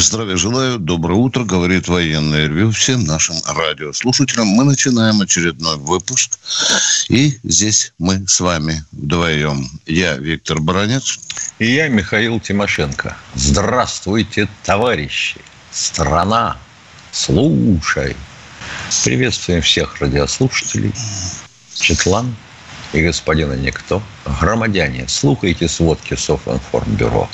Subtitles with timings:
[0.00, 4.46] Здравия желаю, доброе утро, говорит военное ревю всем нашим радиослушателям.
[4.46, 6.38] Мы начинаем очередной выпуск.
[7.08, 9.68] И здесь мы с вами вдвоем.
[9.86, 11.18] Я Виктор Баранец.
[11.58, 13.16] И я Михаил Тимошенко.
[13.34, 15.40] Здравствуйте, товарищи.
[15.72, 16.56] Страна,
[17.10, 18.16] слушай.
[19.04, 20.92] Приветствуем всех радиослушателей.
[21.74, 22.36] Четлан
[22.92, 24.00] и господина Никто.
[24.40, 27.28] Громадяне, слухайте сводки Софинформбюро.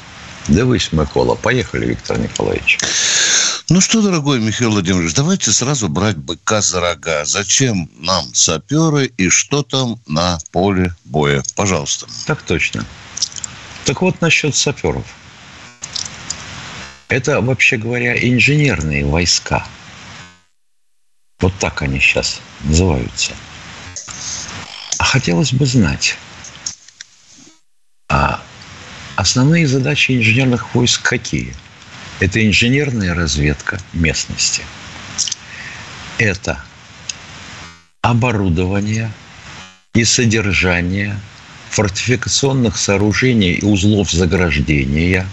[0.48, 1.34] Дивись, Микола.
[1.34, 2.78] Поехали, Виктор Николаевич.
[3.70, 7.24] Ну что, дорогой Михаил Владимирович, давайте сразу брать быка за рога.
[7.24, 11.42] Зачем нам саперы и что там на поле боя?
[11.56, 12.06] Пожалуйста.
[12.26, 12.84] Так точно.
[13.86, 15.04] Так вот, насчет саперов.
[17.08, 19.66] Это, вообще говоря, инженерные войска.
[21.40, 23.32] Вот так они сейчас называются.
[24.98, 26.16] А хотелось бы знать,
[29.16, 31.54] Основные задачи инженерных войск какие?
[32.18, 34.62] Это инженерная разведка местности.
[36.18, 36.64] Это
[38.02, 39.12] оборудование
[39.94, 41.16] и содержание
[41.70, 45.26] фортификационных сооружений и узлов заграждения,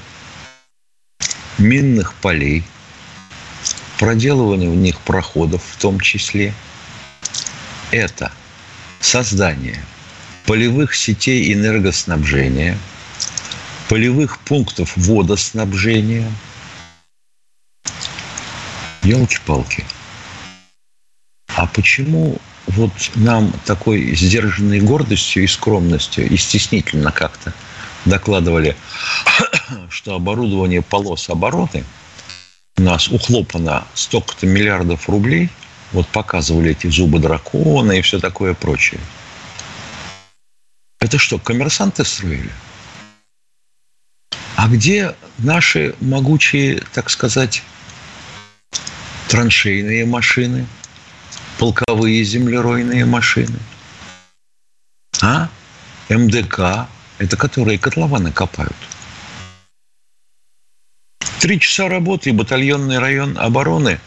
[1.57, 2.63] минных полей,
[3.97, 6.53] проделывание в них проходов в том числе.
[7.89, 8.31] Это
[8.99, 9.83] создание
[10.45, 12.77] полевых сетей энергоснабжения–
[13.91, 16.31] полевых пунктов водоснабжения.
[19.03, 19.83] Елки-палки.
[21.57, 27.53] А почему вот нам такой сдержанной гордостью и скромностью и стеснительно как-то
[28.05, 28.77] докладывали,
[29.89, 31.83] что оборудование полос обороны
[32.77, 35.49] у нас ухлопано столько-то миллиардов рублей,
[35.91, 39.01] вот показывали эти зубы дракона и все такое прочее.
[41.01, 42.51] Это что, коммерсанты строили?
[44.61, 47.63] А где наши могучие, так сказать,
[49.27, 50.67] траншейные машины,
[51.57, 53.57] полковые землеройные машины?
[55.19, 55.49] А?
[56.09, 58.75] МДК, это которые котлованы копают.
[61.39, 63.99] Три часа работы и батальонный район обороны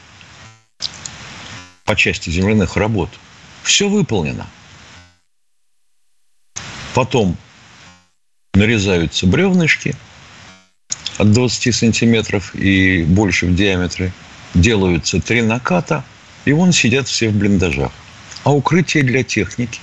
[1.85, 3.11] по части земляных работ.
[3.65, 4.47] Все выполнено.
[6.95, 7.37] Потом
[8.55, 9.97] нарезаются бревнышки–
[11.19, 14.13] от 20 сантиметров и больше в диаметре,
[14.55, 16.05] делаются три наката,
[16.45, 17.93] и вон сидят все в блиндажах.
[18.45, 19.81] А укрытие для техники?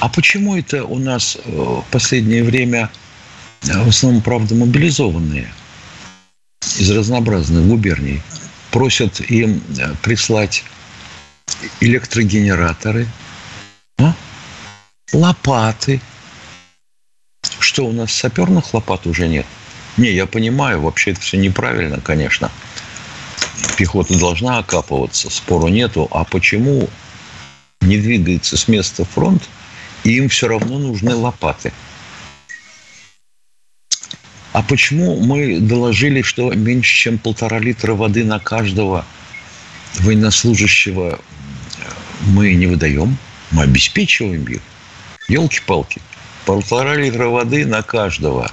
[0.00, 2.90] А почему это у нас э, в последнее время
[3.62, 5.52] э, в основном, правда, мобилизованные
[6.78, 8.22] из разнообразных губерний
[8.70, 10.64] просят им э, прислать
[11.80, 13.06] электрогенераторы,
[13.98, 14.14] а?
[15.12, 16.00] лопаты–
[17.70, 19.46] что, у нас саперных лопат уже нет?
[19.96, 22.50] Не, я понимаю, вообще это все неправильно, конечно.
[23.76, 26.08] Пехота должна окапываться, спору нету.
[26.10, 26.90] А почему
[27.80, 29.48] не двигается с места фронт,
[30.02, 31.72] и им все равно нужны лопаты?
[34.52, 39.06] А почему мы доложили, что меньше, чем полтора литра воды на каждого
[40.00, 41.20] военнослужащего
[42.22, 43.16] мы не выдаем?
[43.52, 44.60] Мы обеспечиваем их.
[45.28, 46.02] Елки-палки
[46.50, 48.50] полтора литра воды на каждого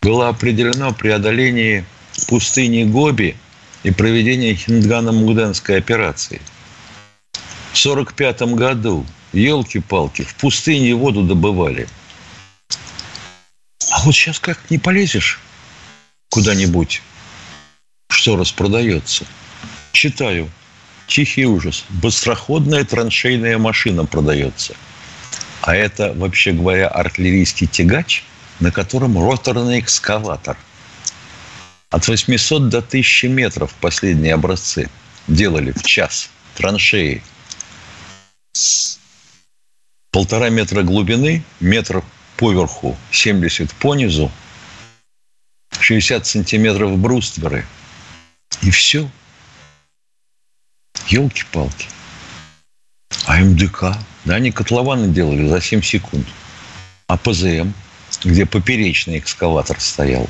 [0.00, 1.84] было определено преодоление
[2.26, 3.36] пустыни Гоби
[3.84, 6.40] и проведение Хиндгана-Мугденской операции.
[7.70, 11.86] В 1945 году, елки-палки, в пустыне воду добывали.
[13.92, 15.38] А вот сейчас как не полезешь
[16.28, 17.02] куда-нибудь,
[18.08, 19.26] что распродается.
[19.92, 20.50] Читаю.
[21.06, 21.84] Тихий ужас.
[21.88, 24.74] Быстроходная траншейная машина продается–
[25.62, 28.24] а это, вообще говоря, артиллерийский тягач,
[28.58, 30.56] на котором роторный экскаватор.
[31.88, 34.90] От 800 до 1000 метров последние образцы
[35.28, 37.22] делали в час траншеи.
[40.10, 42.02] Полтора метра глубины, метр
[42.36, 44.32] поверху, 70 по низу,
[45.78, 47.64] 60 сантиметров брустверы.
[48.62, 49.08] И все.
[51.06, 51.86] Елки-палки.
[53.26, 53.96] А МДК?
[54.24, 56.26] Да, они котлованы делали за 7 секунд.
[57.06, 57.72] А ПЗМ,
[58.24, 60.28] где поперечный экскаватор стоял,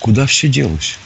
[0.00, 0.98] Куда все делось?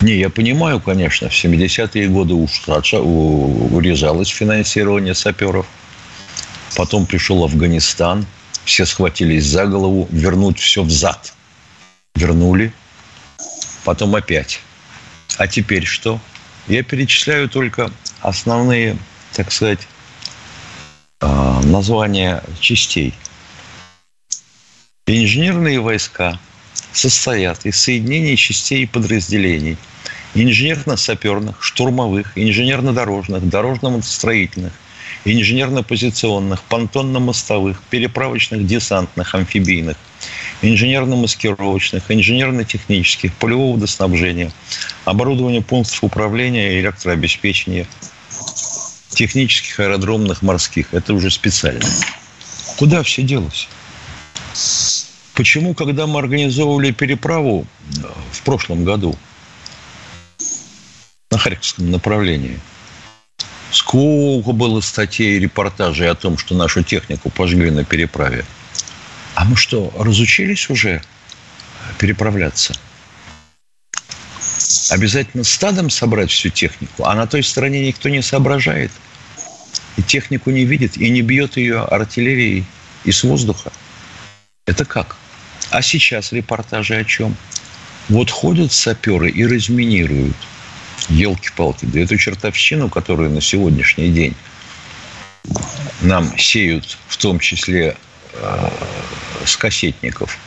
[0.00, 5.66] Не, я понимаю, конечно, в 70-е годы уж урезалось финансирование саперов.
[6.76, 8.26] Потом пришел Афганистан,
[8.64, 11.32] все схватились за голову, вернуть все взад.
[12.16, 12.72] Вернули,
[13.84, 14.60] потом опять.
[15.38, 16.18] А теперь что?
[16.66, 18.96] Я перечисляю только основные,
[19.32, 19.86] так сказать,
[21.20, 23.14] а, названия частей.
[25.06, 26.38] Инженерные войска
[26.92, 29.76] состоят из соединений частей и подразделений
[30.34, 34.72] инженерно-саперных, штурмовых, инженерно-дорожных, дорожно-строительных,
[35.24, 39.96] инженерно-позиционных, понтонно-мостовых, переправочных, десантных, амфибийных,
[40.62, 44.52] инженерно-маскировочных, инженерно-технических, полевого водоснабжения,
[45.04, 47.86] оборудования пунктов управления и электрообеспечения,
[49.26, 50.92] технических аэродромных морских.
[50.92, 51.88] Это уже специально.
[52.76, 53.68] Куда все делось?
[55.34, 57.66] Почему, когда мы организовывали переправу
[57.96, 58.00] э,
[58.32, 59.16] в прошлом году
[61.30, 62.58] на Харьковском направлении–
[63.72, 68.44] Сколько было статей и репортажей о том, что нашу технику пожгли на переправе.
[69.34, 71.00] А мы что, разучились уже
[71.98, 72.74] переправляться?
[74.90, 78.90] Обязательно стадом собрать всю технику, а на той стороне никто не соображает.
[79.96, 82.64] И технику не видит, и не бьет ее артиллерией
[83.04, 83.72] и с воздуха.
[84.66, 85.16] Это как?
[85.70, 87.36] А сейчас репортажи о чем?
[88.08, 90.36] Вот ходят саперы и разминируют–
[91.08, 94.34] елки-палки, да эту чертовщину, которую на сегодняшний день
[96.00, 97.96] нам сеют, в том числе
[98.34, 98.68] э,
[99.44, 100.38] с кассетников,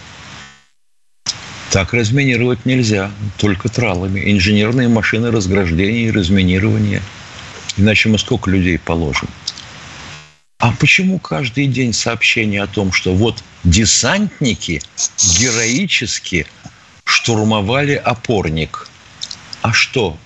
[1.71, 4.31] так разминировать нельзя, только тралами.
[4.31, 7.01] Инженерные машины разграждения и разминирования.
[7.77, 9.27] Иначе мы сколько людей положим?
[10.60, 14.81] А почему каждый день сообщение о том, что вот десантники
[15.39, 16.48] героически
[17.04, 18.88] штурмовали опорник?
[19.62, 20.18] А что,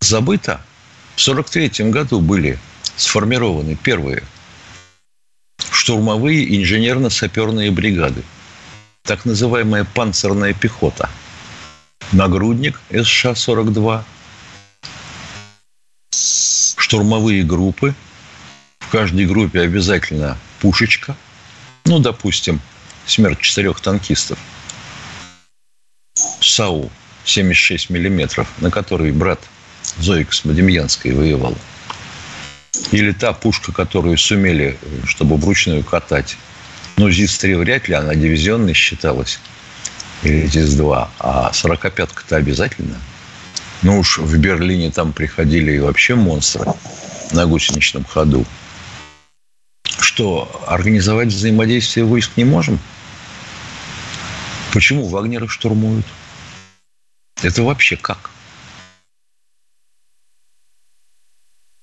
[0.00, 0.60] забыто.
[1.16, 2.58] В 1943 году были
[2.96, 4.22] сформированы первые
[5.82, 8.22] штурмовые инженерно-саперные бригады.
[9.02, 11.10] Так называемая панцирная пехота.
[12.12, 14.04] Нагрудник СШ-42.
[16.92, 17.94] Штурмовые группы.
[18.80, 21.16] В каждой группе обязательно пушечка.
[21.86, 22.60] Ну, допустим,
[23.06, 24.38] смерть четырех танкистов.
[26.42, 26.90] САУ
[27.24, 29.40] 76 миллиметров, на который брат
[30.00, 31.56] Зоя Космодемьянская воевала.
[32.90, 36.36] Или та пушка, которую сумели, чтобы вручную катать.
[36.98, 39.40] Ну, ЗИС-3 вряд ли, она дивизионной считалась.
[40.24, 41.08] Или ЗИС-2.
[41.20, 43.00] А 45-ка-то обязательно.
[43.82, 46.66] Ну уж в Берлине там приходили и вообще монстры
[47.32, 48.46] на гусеничном ходу.
[49.84, 52.78] Что, организовать взаимодействие войск не можем?
[54.72, 56.06] Почему Вагнера штурмуют?
[57.42, 58.30] Это вообще как?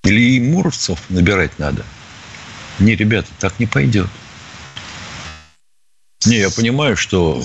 [0.05, 1.85] Или и муровцев набирать надо?
[2.79, 4.07] Не, ребята, так не пойдет.
[6.25, 7.43] Не, я понимаю, что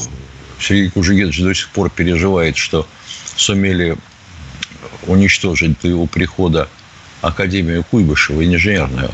[0.61, 2.87] Сергей Кужегедович до сих пор переживает, что
[3.37, 3.99] сумели
[5.07, 6.69] уничтожить до его прихода
[7.21, 9.11] Академию Куйбышева инженерную.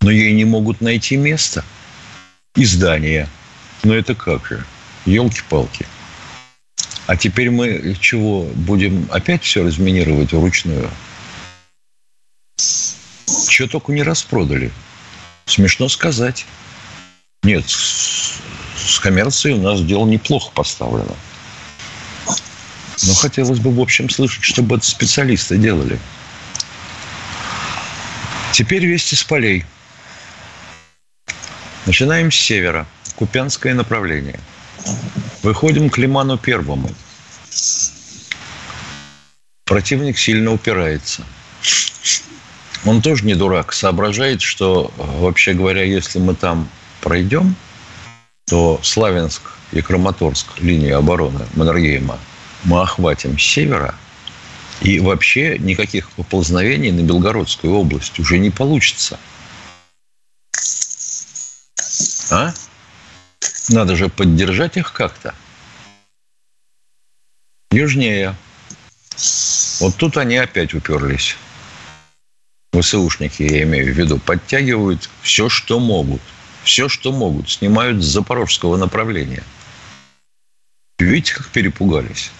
[0.00, 1.64] Но ей не могут найти место
[2.54, 3.28] и здание.
[3.84, 4.64] Но это как же?
[5.06, 5.86] Елки-палки.
[7.06, 10.90] А теперь мы чего, будем опять все разминировать вручную?
[12.56, 14.70] Что только не распродали.
[15.46, 16.44] Смешно сказать.
[17.42, 21.14] Нет, с коммерцией у нас дело неплохо поставлено.
[23.08, 25.98] Но хотелось бы, в общем, слышать, чтобы это специалисты делали.
[28.52, 29.64] Теперь вести с полей.
[31.86, 32.86] Начинаем с севера.
[33.16, 34.38] Купянское направление.
[35.42, 36.90] Выходим к Лиману Первому.
[39.64, 41.24] Противник сильно упирается–
[42.84, 46.68] он тоже не дурак, соображает, что, вообще говоря, если мы там
[47.00, 47.54] пройдем,
[48.46, 52.18] то Славянск и Краматорск, линия обороны Маннергейма,
[52.64, 53.94] мы охватим с севера,
[54.80, 59.18] и вообще никаких поползновений на Белгородскую область уже не получится.
[62.30, 62.52] А?
[63.70, 65.34] Надо же поддержать их как-то.
[67.70, 68.34] Южнее.
[69.80, 71.36] Вот тут они опять уперлись.
[72.72, 76.20] ВСУшники, я имею в виду, подтягивают все, что могут.
[76.64, 77.50] Все, что могут.
[77.50, 79.42] Снимают с запорожского направления.
[80.98, 82.30] Видите, как перепугались?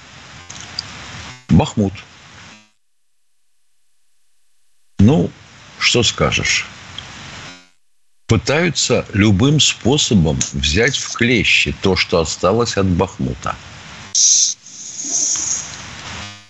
[1.48, 1.94] Бахмут.
[4.98, 5.30] Ну,
[5.78, 6.66] что скажешь?
[8.28, 13.56] пытаются любым способом взять в клещи то, что осталось от Бахмута.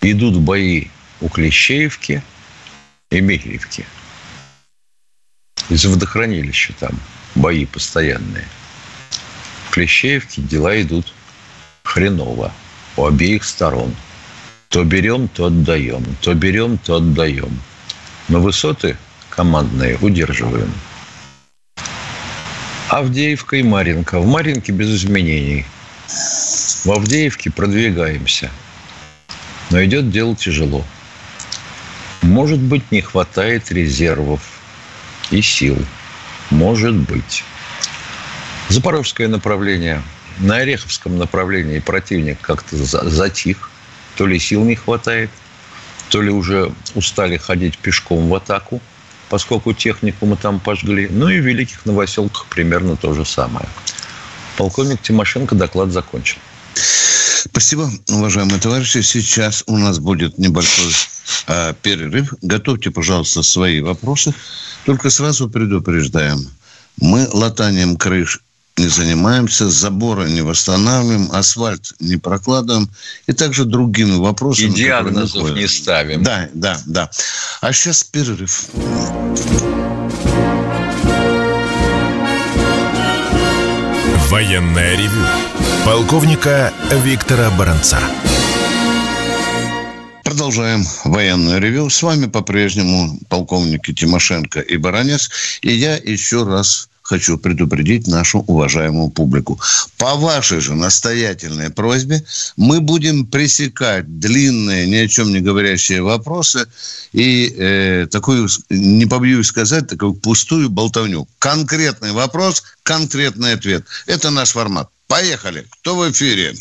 [0.02, 0.88] Идут бои
[1.21, 2.23] у Клещеевки
[3.11, 3.87] и Михеевки.
[5.71, 6.99] Из водохранилища там
[7.37, 8.47] бои постоянные.
[9.69, 11.12] В Клещеевке дела идут
[11.85, 12.52] хреново
[12.97, 13.95] у обеих сторон.
[14.68, 16.04] То берем, то отдаем.
[16.20, 17.58] То берем, то отдаем.
[18.28, 18.96] Но высоты
[19.30, 20.70] командные удерживаем.
[22.90, 24.18] Авдеевка и Маринка.
[24.18, 25.64] В Маринке без изменений.
[26.84, 28.50] В Авдеевке продвигаемся.
[29.70, 30.84] Но идет дело тяжело.
[32.20, 34.42] Может быть, не хватает резервов
[35.30, 35.78] и сил.
[36.50, 37.42] Может быть.
[38.68, 40.02] Запорожское направление.
[40.40, 43.70] На Ореховском направлении противник как-то затих.
[44.18, 45.30] То ли сил не хватает,
[46.10, 48.82] то ли уже устали ходить пешком в атаку–
[49.28, 51.08] поскольку технику мы там пожгли.
[51.10, 53.68] Ну и в Великих Новоселках примерно то же самое.
[54.56, 56.38] Полковник Тимошенко доклад закончен.
[56.75, 59.00] Спасибо, уважаемые товарищи.
[59.00, 60.92] Сейчас у нас будет небольшой
[61.46, 62.34] э, перерыв.
[62.42, 64.34] Готовьте, пожалуйста, свои вопросы.
[64.84, 66.48] Только сразу предупреждаем.
[67.00, 68.40] Мы латанием крыш
[68.78, 72.88] не занимаемся, заборы не восстанавливаем, асфальт не прокладываем
[73.26, 74.66] и также другими вопросами.
[74.66, 76.23] И диагнозов не ставим.
[76.23, 77.11] Да, да, да.
[77.61, 78.66] А сейчас перерыв.
[84.30, 85.25] Военная ревю.
[85.85, 87.99] Полковника Виктора Баранца.
[90.23, 91.88] Продолжаем военное ревю.
[91.88, 95.30] С вами по-прежнему полковники Тимошенко и Баранец.
[95.62, 99.59] И я еще раз хочу предупредить нашу уважаемую публику.
[99.99, 102.23] По вашей же настоятельной просьбе
[102.57, 106.67] мы будем пресекать длинные, ни о чем не говорящие вопросы
[107.12, 111.27] и э, такую, не побоюсь сказать, такую пустую болтовню.
[111.38, 113.85] Конкретный вопрос, конкретный ответ.
[114.07, 114.91] Это наш формат.
[115.07, 115.65] Поехали.
[115.81, 116.53] Кто в эфире?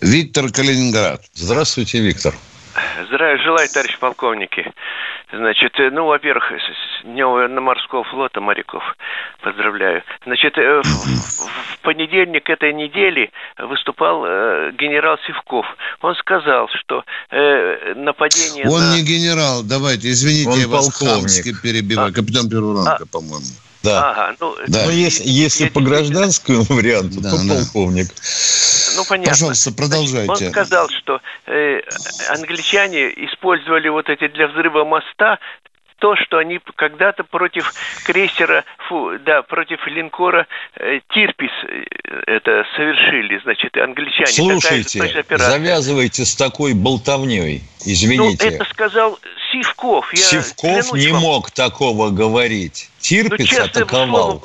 [0.00, 1.20] Виктор Калининград.
[1.34, 2.34] Здравствуйте, Виктор.
[3.08, 4.72] Здравия желаю, товарищ полковники.
[5.32, 6.52] Значит, э, ну, во-первых,
[7.00, 8.82] с Днем военно-морского флота моряков
[9.42, 10.02] поздравляю.
[10.24, 15.66] Значит, э, в, понедельник этой недели выступал э, генерал Сивков.
[16.02, 18.96] Он сказал, что э, нападение Он на...
[18.96, 21.62] не генерал, давайте, извините, Он я вас полковник.
[21.62, 22.10] перебиваю.
[22.10, 22.12] А.
[22.12, 23.06] Капитан первого ранга, А.
[23.06, 23.46] по-моему.
[23.82, 24.10] Да.
[24.10, 24.84] Ага, ну, Да.
[24.86, 27.54] Но если, если я по гражданскому варианту, Да, то да.
[27.54, 28.08] полковник.
[28.96, 29.32] Ну, понятно.
[29.32, 30.30] Пожалуйста, продолжайте.
[30.30, 31.80] Он сказал, что э,
[32.28, 35.38] англичане использовали вот эти для взрыва моста
[36.00, 37.72] то, что они когда-то против
[38.04, 41.84] крейсера, фу, да, против линкора э, Тирпис э,
[42.26, 44.26] это совершили, значит, англичане.
[44.26, 47.62] Слушайте, завязывайте с такой болтовней.
[47.84, 48.48] Ну, Извините.
[48.48, 49.18] это сказал
[49.52, 50.12] Сивков.
[50.14, 51.22] Я Сивков не вам.
[51.22, 52.88] мог такого говорить.
[52.88, 54.42] Ну, Тирпиц слово атаковал.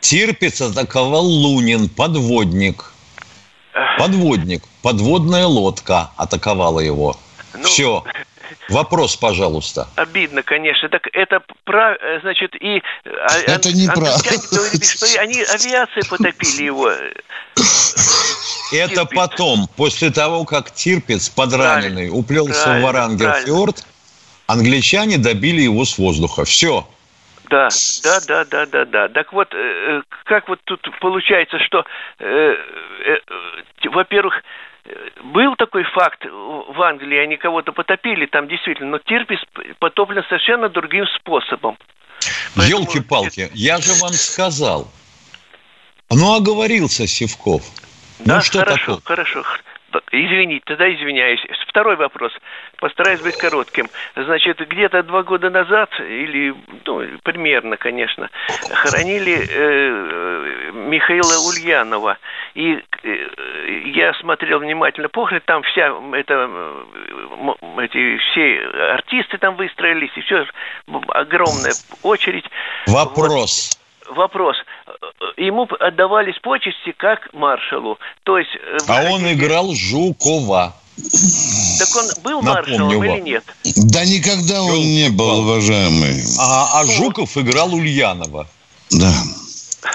[0.00, 2.92] Тирпиц атаковал Лунин, подводник.
[3.98, 4.62] Подводник.
[4.82, 7.16] Подводная лодка атаковала его.
[7.54, 8.04] Ну, Все.
[8.68, 9.88] Вопрос, пожалуйста.
[9.96, 10.88] Обидно, конечно.
[10.88, 14.22] Так это прав, э, значит, и э, а- Это неправда.
[14.24, 16.90] англичане говорили, что они авиацией потопили его.
[18.72, 19.16] Это Тирпиц.
[19.16, 23.84] потом, после того, как Тирпиц подраненный Правильно, уплелся в правильно, Варангерфьорд,
[24.46, 26.44] англичане добили его с воздуха.
[26.44, 26.86] Все.
[27.50, 27.68] Да,
[28.02, 29.08] да, да, да, да, да.
[29.08, 31.84] Так вот, э, как вот тут получается, что,
[32.18, 33.18] э, э,
[33.90, 34.42] во-первых,
[35.22, 39.38] был такой факт в Англии, они кого-то потопили, там действительно, но Тирпис
[39.78, 41.78] потоплен совершенно другим способом.
[42.56, 44.90] Поэтому- Елки-палки, я же вам сказал.
[46.10, 47.62] Ну, оговорился Сивков.
[48.18, 49.16] Да, ну, что хорошо, такое?
[49.16, 49.44] хорошо.
[50.10, 51.44] Извините, тогда извиняюсь.
[51.68, 52.32] Второй вопрос.
[52.78, 53.90] Постараюсь быть коротким.
[54.16, 58.30] Значит, где-то два года назад, или, ну, примерно, конечно,
[58.74, 62.18] хоронили э, Михаила Ульянова.
[62.54, 63.28] И э,
[63.94, 70.46] я смотрел внимательно похорон, там вся э, м- эти все артисты там выстроились, и все,
[71.08, 72.44] огромная очередь.
[72.86, 73.78] Вопрос.
[74.10, 74.56] Вопрос.
[75.36, 77.98] Ему отдавались почести как маршалу.
[78.24, 78.50] То есть...
[78.54, 80.74] э, А он играл Жукова.
[80.96, 83.04] Так он был Напомню маршалом вам.
[83.04, 83.44] или нет?
[83.76, 86.22] Да никогда он не был, уважаемый.
[86.38, 88.46] А, а Жуков играл Ульянова.
[88.90, 89.12] Да.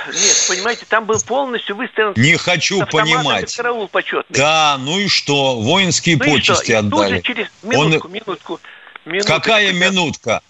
[0.08, 3.56] Нет, понимаете, там был полностью выстроен Не хочу понимать.
[3.56, 4.36] караул почетный.
[4.38, 5.56] Да, ну и что?
[5.62, 6.56] Воинские Ну и что?
[6.56, 7.22] почести И тут же отдали.
[7.22, 8.60] через Он- минутку, минутку,
[9.06, 9.28] минутку.
[9.32, 10.42] Какая минутка?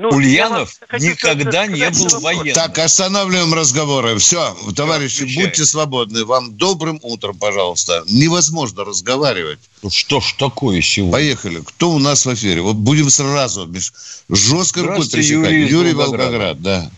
[0.00, 2.22] Ну, Ульянов никогда сказать не был вопрос.
[2.22, 2.54] военным.
[2.54, 4.16] Так, останавливаем разговоры.
[4.16, 6.24] Все, товарищи, будьте свободны.
[6.24, 8.02] Вам добрым утром, пожалуйста.
[8.08, 9.58] Невозможно разговаривать.
[9.82, 11.12] Ну Что ж такое сегодня?
[11.12, 11.60] Поехали.
[11.66, 12.62] Кто у нас в эфире?
[12.62, 15.52] Вот будем сразу без жесткой рукой пресекать.
[15.52, 15.92] Юрий Юрий.
[15.92, 16.90] Волгоград, да.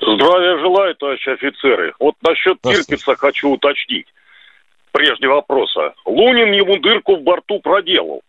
[0.00, 1.94] Здравия желаю, товарищи офицеры.
[1.98, 4.06] Вот насчет Тирпица хочу уточнить.
[4.92, 5.94] Прежде вопроса.
[6.04, 8.20] Лунин ему дырку в борту проделал.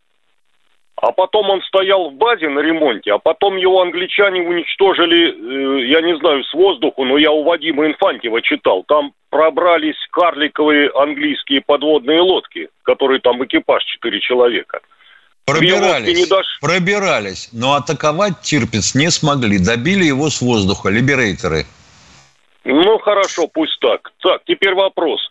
[1.02, 6.02] А потом он стоял в базе на ремонте, а потом его англичане уничтожили, э, я
[6.02, 8.84] не знаю, с воздуху, но я у Вадима Инфантьева читал.
[8.88, 14.80] Там пробрались карликовые английские подводные лодки, которые там экипаж четыре человека.
[15.46, 16.60] Пробирались, не дашь.
[16.62, 19.60] пробирались, но атаковать Тирпиц не смогли.
[19.60, 21.66] Добили его с воздуха, либерейторы.
[22.64, 24.12] Ну, хорошо, пусть так.
[24.22, 25.22] Так, теперь вопрос.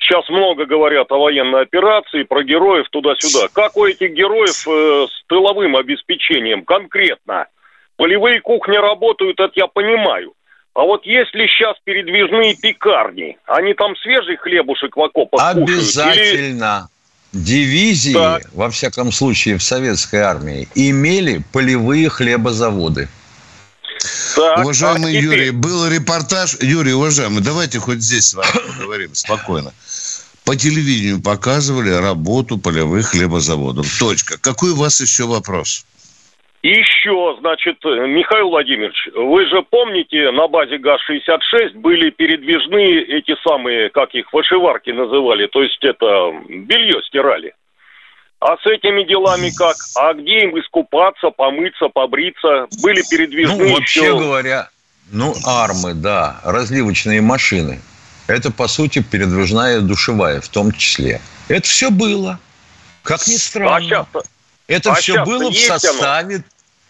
[0.00, 3.48] Сейчас много говорят о военной операции, про героев туда-сюда.
[3.52, 7.46] Как у этих героев э, с тыловым обеспечением конкретно?
[7.96, 10.32] Полевые кухни работают, это я понимаю.
[10.74, 16.88] А вот если сейчас передвижные пекарни, они там свежий хлебушек в окопах Обязательно.
[16.88, 17.00] Или...
[17.32, 18.42] Дивизии, так.
[18.52, 23.08] во всяком случае, в советской армии, имели полевые хлебозаводы.
[24.34, 25.38] Так, уважаемый а теперь...
[25.38, 26.56] Юрий, был репортаж.
[26.60, 29.72] Юрий, уважаемый, давайте хоть здесь с вами поговорим спокойно.
[30.50, 33.86] По телевидению показывали работу полевых хлебозаводов.
[34.00, 34.34] Точка.
[34.42, 35.86] Какой у вас еще вопрос?
[36.64, 44.12] Еще, значит, Михаил Владимирович, вы же помните, на базе ГАЗ-66 были передвижные эти самые, как
[44.12, 47.54] их, вышиварки называли, то есть это белье стирали.
[48.40, 49.76] А с этими делами как?
[49.94, 52.66] А где им искупаться, помыться, побриться?
[52.82, 54.18] Были передвижные Ну, вообще еще...
[54.18, 54.68] говоря,
[55.12, 57.78] ну, армы, да, разливочные машины.
[58.30, 61.20] Это, по сути, передвижная душевая в том числе.
[61.48, 62.38] Это все было.
[63.02, 63.76] Как ни странно.
[63.76, 64.06] А сейчас
[64.68, 66.36] это а все было в составе...
[66.36, 66.44] Оно?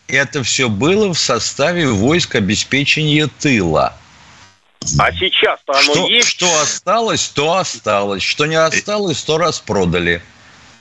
[0.06, 3.96] Это все было в составе войск обеспечения тыла.
[4.98, 6.28] А сейчас-то оно что, есть?
[6.28, 8.22] Что осталось, то осталось.
[8.22, 10.20] Что не осталось, то распродали.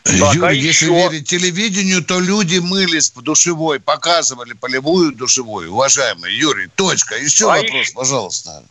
[0.03, 0.95] Так, Юрий, а если еще...
[0.95, 5.71] верить телевидению, то люди мылись в душевой, показывали полевую душевую.
[5.71, 7.15] Уважаемый Юрий, точка.
[7.15, 7.93] Еще а вопрос, еще...
[7.93, 8.63] пожалуйста.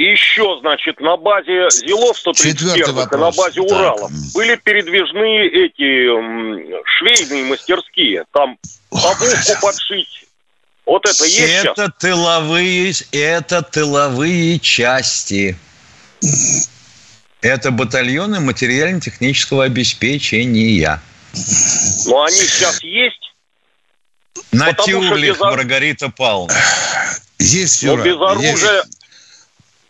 [0.00, 2.86] Еще, значит, на базе Зилов 134
[3.18, 4.10] на базе Урала так.
[4.32, 6.08] были передвижные эти
[6.86, 8.24] швейные мастерские.
[8.32, 8.56] Там
[8.90, 10.24] обувку подшить.
[10.86, 11.90] Вот это есть Это сейчас?
[11.98, 15.58] тыловые, это тыловые части.
[17.42, 20.98] Это батальоны материально-технического обеспечения.
[22.06, 23.34] Но они сейчас есть?
[24.50, 25.40] На Тюрлих, без...
[25.40, 26.54] Маргарита Павловна.
[27.38, 28.76] Есть, Юра, Но без оружия...
[28.76, 28.99] Есть.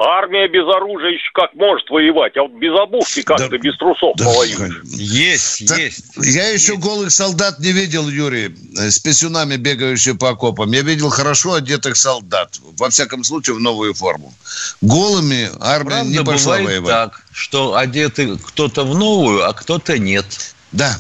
[0.03, 4.17] Армия без оружия еще как может воевать, а вот без обувки как-то, да, без трусов
[4.17, 4.83] да, повоюет.
[4.85, 6.05] Есть, так, есть.
[6.17, 6.83] Я еще есть.
[6.83, 10.73] голых солдат не видел, Юрий, с писюнами бегающих по окопам.
[10.73, 14.33] Я видел хорошо одетых солдат, во всяком случае, в новую форму.
[14.81, 16.91] Голыми армия Правда, не пошла бывает воевать.
[16.91, 20.25] так, что одеты кто-то в новую, а кто-то нет.
[20.73, 20.99] Да.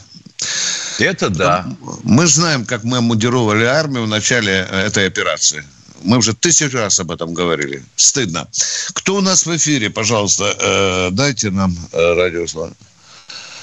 [0.99, 1.67] Это да.
[2.03, 5.65] Мы знаем, как мы мудировали армию в начале этой операции.
[6.05, 7.83] Мы уже тысячу раз об этом говорили.
[7.97, 8.47] Стыдно.
[8.95, 12.73] Кто у нас в эфире, пожалуйста, э, дайте нам э, радиослов.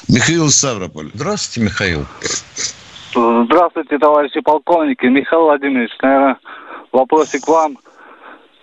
[0.08, 1.10] Михаил Ставрополь.
[1.14, 2.06] Здравствуйте, Михаил.
[3.14, 5.06] Здравствуйте, товарищи полковники.
[5.06, 6.38] Михаил Владимирович, наверное,
[6.92, 7.78] вопросик к вам.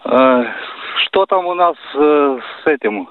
[0.04, 0.44] Э,
[1.06, 3.08] что там у нас э, с этим,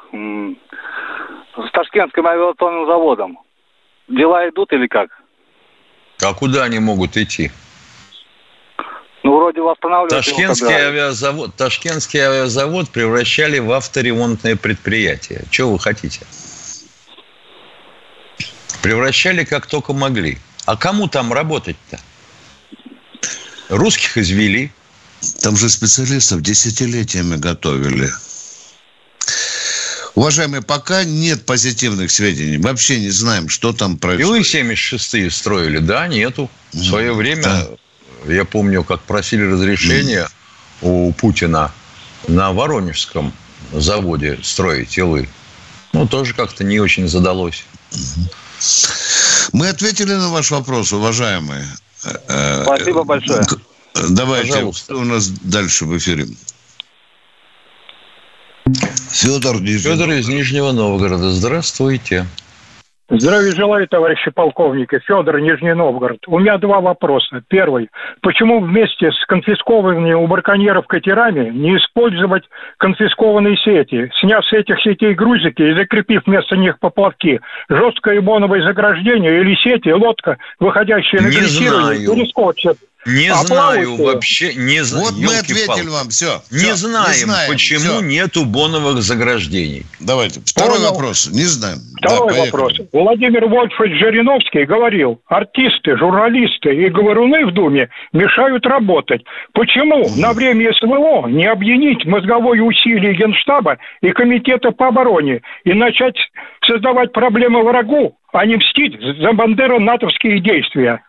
[1.55, 3.39] с Ташкентским авиационным заводом?
[4.07, 5.09] Дела идут или как?
[6.23, 7.51] А куда они могут идти?
[9.23, 15.45] Ну, вроде восстанавливать Ташкентский авиазавод, Ташкентский авиазавод превращали в авторемонтное предприятие.
[15.49, 16.19] Чего вы хотите?
[18.81, 20.37] Превращали как только могли.
[20.65, 21.99] А кому там работать-то?
[23.69, 24.73] Русских извели.
[25.41, 28.09] Там же специалистов десятилетиями готовили.
[30.15, 32.57] Уважаемые, пока нет позитивных сведений.
[32.57, 34.53] Вообще не знаем, что там происходит.
[34.53, 36.49] Илы-76 строили, да, нету.
[36.73, 37.67] В свое время да.
[38.27, 40.27] Я помню, как просили разрешения
[40.81, 41.71] у Путина
[42.27, 43.33] на Воронежском
[43.71, 45.27] заводе строить илы.
[45.93, 47.65] Ну, тоже как-то не очень задалось.
[49.51, 51.65] Мы ответили на ваш вопрос, уважаемые.
[51.97, 53.45] Спасибо большое.
[54.09, 54.83] Давайте, Пожалуйста.
[54.83, 56.27] что у нас дальше в эфире?
[59.11, 61.29] Федор, Федор из Нижнего Новгорода.
[61.29, 62.27] Здравствуйте.
[63.09, 64.97] Здравия желаю, товарищи полковники.
[65.05, 66.19] Федор, Нижний Новгород.
[66.27, 67.43] У меня два вопроса.
[67.49, 67.89] Первый.
[68.21, 72.43] Почему вместе с конфискованными у браконьеров катерами не использовать
[72.77, 79.41] конфискованные сети, сняв с этих сетей грузики и закрепив вместо них поплавки, жесткое боновое заграждение
[79.41, 82.65] или сети, лодка, выходящая на дрессирование или скотч?
[83.05, 85.05] Не А знаю вообще, не знаю.
[85.07, 86.41] Вот мы ответили вам, все.
[86.51, 88.01] Не знаем, почему всё.
[88.01, 89.85] нету боновых заграждений.
[89.99, 90.39] Давайте.
[90.45, 90.91] Второй Понял.
[90.91, 91.29] вопрос.
[91.31, 91.79] Не знаем.
[91.97, 92.51] Второй Да, поехали.
[92.51, 92.73] вопрос.
[92.93, 99.23] Владимир Вольфович Жириновский говорил, артисты, журналисты и говоруны в Думе мешают работать.
[99.53, 106.15] Почему на время СВО не объединить мозговое усилие Генштаба и Комитета по обороне и начать
[106.65, 111.01] создавать проблемы врагу, а не мстить за бандеро-натовские действия?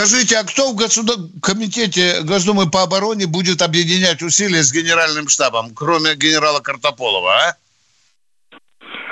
[0.00, 1.16] Скажите, а кто в государ...
[1.42, 7.56] комитете Госдумы по обороне будет объединять усилия с генеральным штабом, кроме генерала Картополова, а?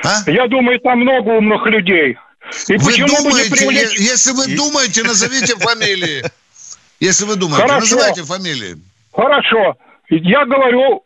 [0.02, 0.30] А?
[0.30, 2.16] Я думаю, там много умных людей.
[2.68, 3.98] И Вы думаете, привлечь...
[3.98, 6.24] если вы думаете, назовите фамилии.
[7.00, 7.80] Если вы думаете, Хорошо.
[7.80, 8.76] называйте фамилии.
[9.12, 9.76] Хорошо.
[10.08, 11.02] Я говорю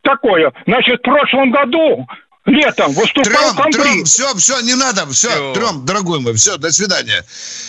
[0.00, 0.52] такое.
[0.66, 2.06] Значит, в прошлом году
[2.48, 5.54] летом выступал Трем, трем, все, все, не надо, все, Всё.
[5.54, 7.24] трем, дорогой мой, все, до свидания.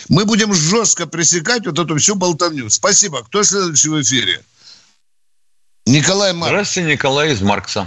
[0.08, 2.68] Мы будем жестко пресекать вот эту всю болтовню.
[2.70, 3.22] Спасибо.
[3.24, 4.40] Кто следующий в эфире?
[5.86, 6.52] Николай Марк.
[6.52, 7.86] Здравствуйте, Николай из Маркса.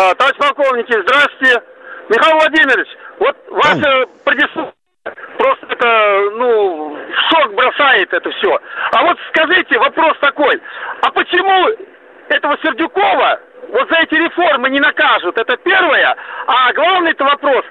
[0.00, 1.62] А, товарищ полковники, здравствуйте.
[2.08, 2.88] Михаил Владимирович,
[3.18, 4.72] вот ваше предисловие
[5.36, 8.58] просто это, ну, в шок бросает это все.
[8.92, 10.60] А вот скажите, вопрос такой,
[11.02, 11.68] а почему
[12.28, 15.36] этого Сердюкова вот за эти реформы не накажут?
[15.36, 16.16] Это первое.
[16.46, 17.64] А главный это вопрос,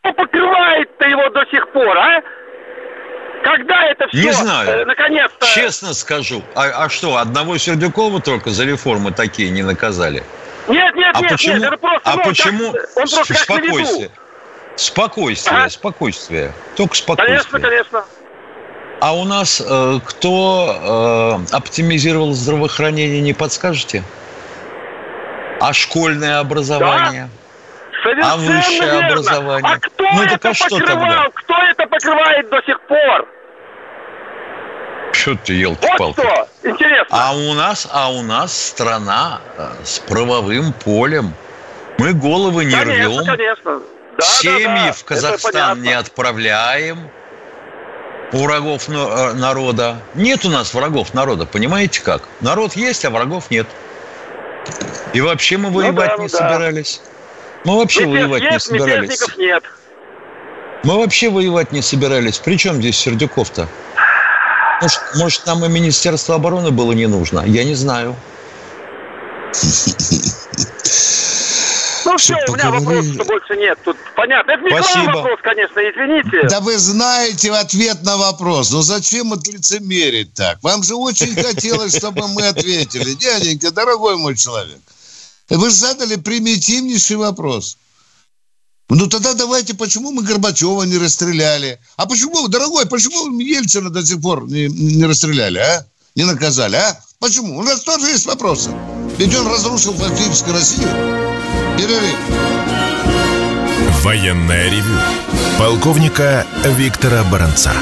[0.00, 2.22] кто покрывает-то его до сих пор, а?
[3.44, 4.86] Когда это все, Не знаю.
[4.86, 5.46] наконец-то...
[5.46, 6.42] Честно скажу.
[6.56, 10.22] А, а что, одного Сердюкова только за реформы такие не наказали?
[10.66, 11.54] Нет, нет, А нет, почему?
[11.54, 12.68] нет, это просто, а ну, как- почему?
[12.96, 14.10] он просто как спокойствие.
[14.76, 15.70] Спокойствие, Ага.
[15.70, 16.52] спокойствие.
[16.76, 17.38] Только спокойствие.
[17.38, 18.04] Конечно, конечно.
[19.00, 24.02] А у нас э, кто э, оптимизировал здравоохранение, не подскажете?
[25.60, 27.28] А школьное образование?
[28.02, 29.06] Совершенно А высшее верно.
[29.08, 29.72] образование?
[29.74, 31.06] А кто Ну, это а что покрывал?
[31.06, 31.28] тогда?
[31.34, 33.28] Кто это покрывает до сих пор?
[35.12, 36.20] Что ты, Вот елки-палки?
[36.20, 36.48] что.
[36.62, 37.06] Интересно.
[37.10, 41.34] А у нас, а у нас страна э, с правовым полем.
[41.98, 43.80] Мы головы не конечно, рвем, конечно.
[44.16, 44.92] Да, семьи да, да.
[44.92, 47.10] в Казахстан не отправляем.
[48.30, 49.96] У врагов э, народа.
[50.14, 52.22] Нет у нас врагов народа, понимаете как?
[52.40, 53.66] Народ есть, а врагов нет.
[55.12, 56.36] И вообще мы воевать да, ну не да.
[56.38, 57.00] собирались.
[57.64, 59.36] Мы вообще Мятеж воевать не есть, собирались.
[59.36, 59.64] нет.
[60.84, 62.38] Мы вообще воевать не собирались.
[62.38, 63.68] При чем здесь Сердюков-то?
[64.80, 67.40] Может, может, нам и Министерство обороны было не нужно?
[67.40, 68.14] Я не знаю.
[72.08, 73.78] Ну все, у меня вопросов больше нет.
[73.84, 74.52] Тут понятно.
[74.52, 75.04] Это не к Спасибо.
[75.04, 76.48] вам вопрос, конечно, извините.
[76.48, 78.70] Да вы знаете ответ на вопрос.
[78.70, 80.62] Ну зачем это лицемерить так?
[80.62, 83.12] Вам же очень хотелось, чтобы мы ответили.
[83.12, 84.80] Дяденька, дорогой мой человек,
[85.50, 87.76] вы задали примитивнейший вопрос.
[88.88, 91.78] Ну тогда давайте, почему мы Горбачева не расстреляли?
[91.98, 95.84] А почему, дорогой, почему Ельцина до сих пор не, не расстреляли, а?
[96.14, 96.98] Не наказали, а?
[97.18, 97.58] Почему?
[97.58, 98.70] У нас тоже есть вопросы.
[99.18, 101.27] Ведь он разрушил фактически Россию.
[101.76, 102.18] Перерыв.
[104.02, 104.98] Военное ревю
[105.58, 107.72] полковника Виктора Баранца.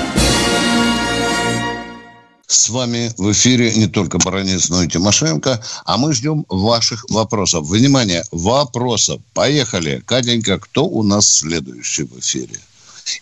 [2.46, 5.62] С вами в эфире не только Баранец, но и Тимошенко.
[5.84, 7.66] А мы ждем ваших вопросов.
[7.66, 9.20] Внимание, вопросов.
[9.34, 10.02] Поехали.
[10.06, 12.56] Катенька, кто у нас следующий в эфире?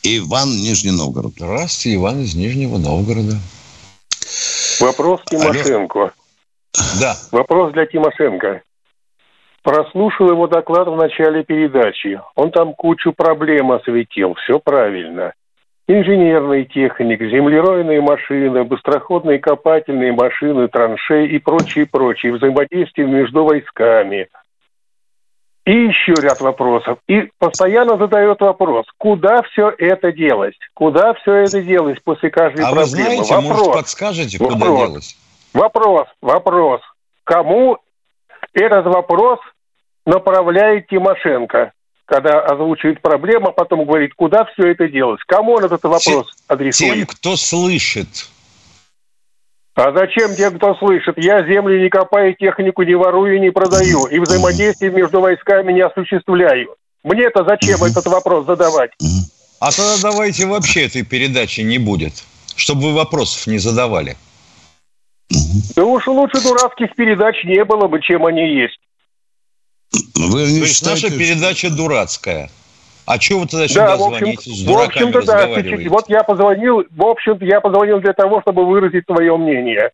[0.03, 1.33] Иван Нижний Новгород.
[1.37, 3.39] Здравствуйте, Иван из Нижнего Новгорода.
[4.81, 6.13] Вопрос Тимошенко.
[7.01, 7.19] Да.
[7.33, 8.63] Вопрос для Тимошенко.
[9.65, 12.21] Прослушал его доклад в начале передачи.
[12.35, 14.35] Он там кучу проблем осветил.
[14.35, 15.33] Все правильно.
[15.89, 22.35] Инженерный техник, землеройные машины, быстроходные копательные машины, траншеи и прочее, прочее.
[22.35, 24.29] Взаимодействие между войсками.
[25.65, 26.99] И еще ряд вопросов.
[27.09, 30.55] И постоянно задает вопрос, куда все это делать?
[30.75, 32.87] Куда все это делать после каждой А вы проблемы?
[33.25, 33.77] знаете, может, вопрос.
[33.77, 34.79] подскажете, куда Вопрос.
[34.91, 35.17] делать?
[35.55, 36.81] Вопрос, вопрос.
[37.25, 37.79] Кому
[38.53, 39.39] этот вопрос
[40.07, 41.73] направляет Тимошенко,
[42.07, 45.21] когда озвучивает проблему, а потом говорит, куда все это делать?
[45.27, 47.09] Кому он этот вопрос Тем, адресует?
[47.11, 48.29] кто слышит.
[49.75, 51.17] А зачем тем, кто слышит?
[51.17, 54.07] Я землю не копаю, технику не ворую, не продаю.
[54.07, 56.77] И взаимодействие между войсками не осуществляю.
[57.03, 58.93] Мне-то зачем этот вопрос задавать?
[59.61, 62.13] А тогда давайте вообще этой передачи не будет,
[62.55, 64.17] чтобы вы вопросов не задавали.
[65.75, 68.79] Да уж лучше дурацких передач не было бы, чем они есть.
[70.15, 72.51] Вы не То есть считаете, наша передача дурацкая.
[73.07, 75.35] А чего вы тогда Да, сюда в общем, звоните, с в общем-то, да.
[75.35, 75.89] разговариваете?
[75.91, 79.91] Вот я позвонил, в общем-то, я позвонил для того, чтобы выразить свое мнение.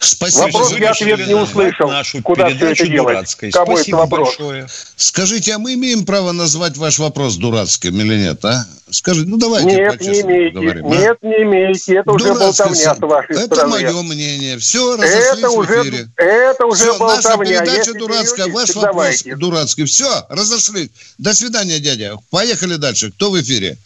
[0.00, 0.44] Спасибо.
[0.44, 1.88] Вопрос я ответ не услышал.
[1.88, 3.14] Нашу Куда это передачу делать?
[3.14, 3.50] дурацкой.
[3.50, 4.28] Кому это Спасибо вопрос?
[4.28, 4.68] большое.
[4.94, 8.64] Скажите, а мы имеем право назвать ваш вопрос дурацким или нет, а?
[8.90, 10.54] Скажите, ну давайте Нет, не имеете.
[10.54, 10.88] поговорим, а?
[10.96, 11.96] Нет, не имеете.
[11.96, 13.70] Это уже Дурацкое болтовня с вашей Это стороны.
[13.72, 14.58] мое мнение.
[14.58, 16.08] Все, разошлись Это в уже, эфире.
[16.16, 17.44] это уже Все, наша болтовня.
[17.60, 19.34] передача Если дурацкая, берете, ваш вопрос давайте.
[19.36, 19.84] дурацкий.
[19.84, 20.90] Все, разошлись.
[21.18, 22.16] До свидания, дядя.
[22.30, 23.10] Поехали дальше.
[23.10, 23.76] Кто в эфире?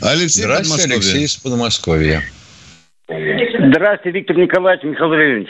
[0.00, 0.84] Алексей Здравствуйте.
[0.84, 2.22] Алексей из Подмосковья.
[3.58, 5.48] Здравствуйте, Виктор Николаевич, Михаил Владимирович.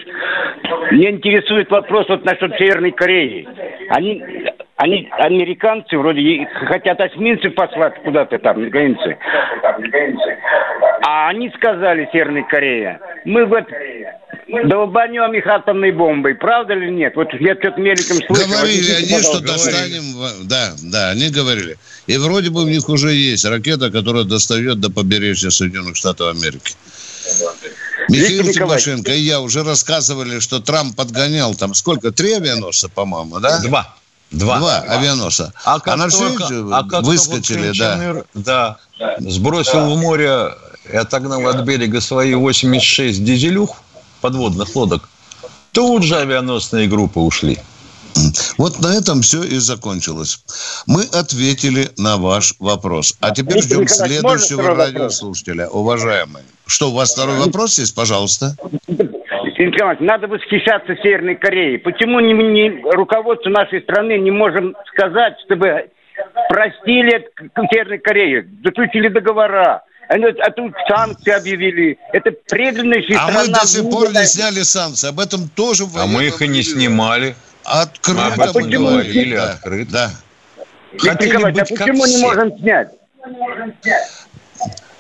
[0.93, 3.47] Меня интересует вопрос вот насчет Северной Кореи.
[3.91, 4.23] Они,
[4.77, 9.19] они, американцы вроде хотят эсминцев послать куда-то там, на границе.
[11.07, 13.65] А они сказали, Северная Корея, мы вот
[14.65, 16.35] долбанем их атомной бомбой.
[16.35, 17.15] Правда или нет?
[17.17, 18.49] Вот я что-то мельком слышал.
[18.49, 19.71] Говорили Объясните, они, что пожалуйста.
[19.71, 20.03] достанем...
[20.17, 21.77] в- Да, да, они говорили.
[22.07, 26.73] И вроде бы у них уже есть ракета, которая достает до побережья Соединенных Штатов Америки.
[28.11, 28.85] Михаил Виктор Николаевич.
[28.85, 32.11] Тимошенко и я уже рассказывали, что Трамп подгонял там сколько?
[32.11, 33.61] Три авианосца, по-моему, да?
[33.61, 33.95] Два.
[34.31, 34.59] Два.
[34.59, 35.53] Два авианосца.
[35.65, 38.05] А как на только, все а как выскочили, да.
[38.05, 38.79] Ир, да,
[39.19, 40.55] сбросил в море
[40.91, 43.77] и отогнал от берега свои 86 дизелюх
[44.21, 45.09] подводных лодок,
[45.73, 47.59] тут же авианосные группы ушли.
[48.59, 50.43] Вот на этом все и закончилось.
[50.87, 53.15] Мы ответили на ваш вопрос.
[53.21, 55.69] А теперь ждем следующего радиослушателя.
[55.69, 56.43] Уважаемый.
[56.71, 57.95] Что, у вас второй вопрос есть?
[57.97, 58.55] Пожалуйста.
[59.59, 61.79] Николаевич, надо восхищаться Северной Кореей.
[61.79, 65.91] Почему не, не- руководство нашей страны не можем сказать, чтобы
[66.49, 67.29] простили
[67.73, 71.99] Северной Кореи, заключили договора, они, а тут санкции объявили.
[72.13, 73.41] Это преданнейшая А страна.
[73.41, 75.09] мы до сих пор не сняли санкции.
[75.09, 77.35] Об этом тоже А мы их и не снимали.
[77.65, 78.77] Открыто Мы об этом мы говорили.
[78.77, 79.91] говорили Да, открыто.
[79.93, 80.11] Да.
[80.99, 82.27] Хотели Николаевич, а быть как почему не все.
[82.27, 82.89] можем снять?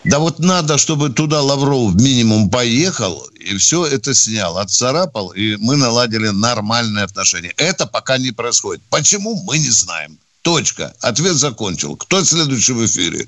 [0.04, 5.76] Да вот надо, чтобы туда Лавров минимум поехал и все это снял, отцарапал, и мы
[5.76, 7.52] наладили нормальные отношения.
[7.58, 8.82] Это пока не происходит.
[8.90, 10.18] Почему, мы не знаем.
[10.42, 10.92] Точка.
[11.02, 11.96] Ответ закончил.
[11.96, 13.26] Кто следующий в эфире?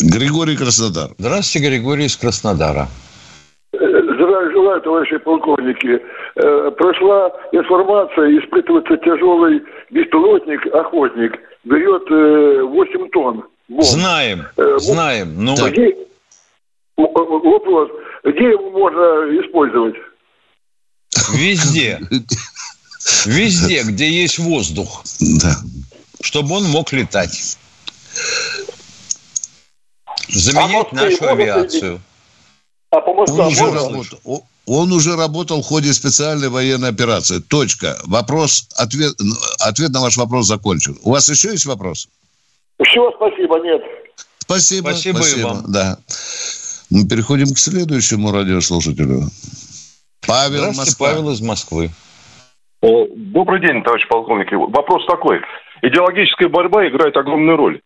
[0.00, 1.10] Григорий Краснодар.
[1.18, 2.88] Здравствуйте, Григорий из Краснодара.
[3.72, 6.00] Здравия желаю, товарищи полковники.
[6.36, 11.32] Э, Прошла информация, испытывается тяжелый беспилотник, охотник,
[11.64, 13.82] берет э, 8 тонн бомб.
[13.84, 15.44] Знаем, Э, знаем.
[15.44, 15.94] Ну, Где-
[16.96, 17.90] М- м- вопрос,
[18.24, 19.02] где его можно
[19.44, 19.94] использовать?
[21.32, 22.00] везде.
[23.26, 25.04] Везде, где есть воздух,
[25.42, 25.56] Да.
[26.22, 27.56] чтобы он мог летать.
[30.28, 32.00] Заменять А нашу авиацию.
[32.90, 37.40] А по Он Москве уже, работал, он уже работал в ходе специальной военной операции.
[37.40, 37.98] Точка.
[38.04, 39.14] Вопрос, ответ,
[39.60, 40.96] ответ на ваш вопрос закончен.
[41.02, 42.08] У вас еще есть вопрос?
[42.84, 43.82] Все, спасибо, нет.
[44.38, 44.88] Спасибо.
[44.88, 45.64] Спасибо и вам.
[45.68, 45.98] Да.
[46.90, 49.22] Мы переходим к следующему радиослушателю.
[50.26, 51.10] Павел Москва.
[51.10, 51.90] Павел из Москвы.
[52.82, 54.52] Добрый день, товарищ полковник.
[54.52, 55.40] Вопрос такой.
[55.82, 57.80] Идеологическая борьба играет огромную роль.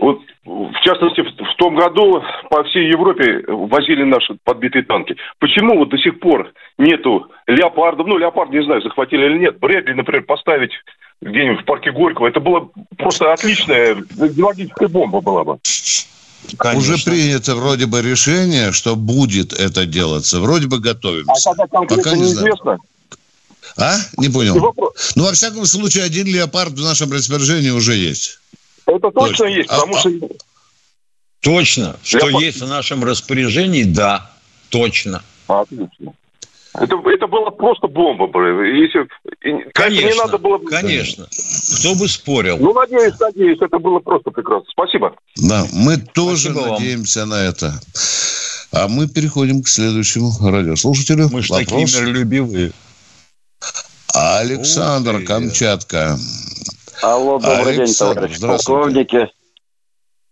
[0.00, 5.14] Вот, в частности, в, в том году по всей Европе возили наши подбитые танки.
[5.38, 8.06] Почему вот до сих пор нету леопардов?
[8.06, 9.58] Ну, леопард, не знаю, захватили или нет.
[9.58, 10.70] Брэдли, например, поставить
[11.20, 12.28] где-нибудь в парке Горького.
[12.28, 15.58] Это была просто отличная идеологическая бомба была бы.
[16.56, 16.94] Конечно.
[16.94, 20.40] Уже принято вроде бы решение, что будет это делаться.
[20.40, 21.50] Вроде бы А готовимся.
[21.50, 22.46] когда конкретно Пока не знаю.
[22.46, 22.78] неизвестно.
[23.76, 23.96] А?
[24.16, 24.74] Не понял.
[25.16, 28.40] Ну, во всяком случае, один леопард в нашем распоряжении уже есть.
[28.96, 29.44] Это точно Точно.
[29.44, 30.10] есть, А- потому а- что
[31.40, 31.96] Точно.
[32.02, 34.30] Что Леопард- есть в нашем распоряжении, да,
[34.68, 35.22] точно.
[35.46, 36.12] Отлично.
[36.74, 38.26] Это, это была просто бомба.
[38.28, 38.62] блин.
[38.74, 39.08] Если,
[39.72, 40.58] конечно, не надо было...
[40.58, 41.26] конечно.
[41.80, 42.58] Кто бы спорил.
[42.58, 44.66] Ну, надеюсь, надеюсь, это было просто прекрасно.
[44.70, 45.16] Спасибо.
[45.36, 46.70] Да, мы тоже Спасибо вам.
[46.74, 47.80] надеемся на это.
[48.72, 51.28] А мы переходим к следующему радиослушателю.
[51.32, 52.72] Мы же такие миролюбивые.
[54.14, 55.24] Александр Ух.
[55.24, 56.18] Камчатка.
[57.02, 58.72] Алло, добрый день, Александр, товарищи здравствуйте.
[58.80, 59.28] полковники.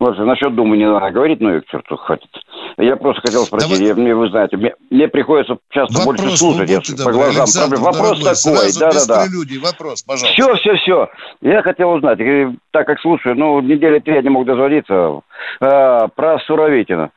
[0.00, 2.28] Может, насчет Думы не надо говорить, ну и к черту хватит.
[2.76, 6.38] Я просто хотел спросить, Давай- я- мне, вы знаете, мне, мне приходится часто больше Вопрос,
[6.38, 7.42] слушать, ну, я по глазам.
[7.42, 9.26] Александр, Вопрос такой, да-да-да.
[9.61, 10.33] Вопрос, пожалуйста.
[10.35, 11.09] Все, все, все.
[11.40, 15.20] Я хотел узнать, э, так как слушаю, ну, недели три я не мог дозвониться,
[15.61, 17.11] э, про Суровикина.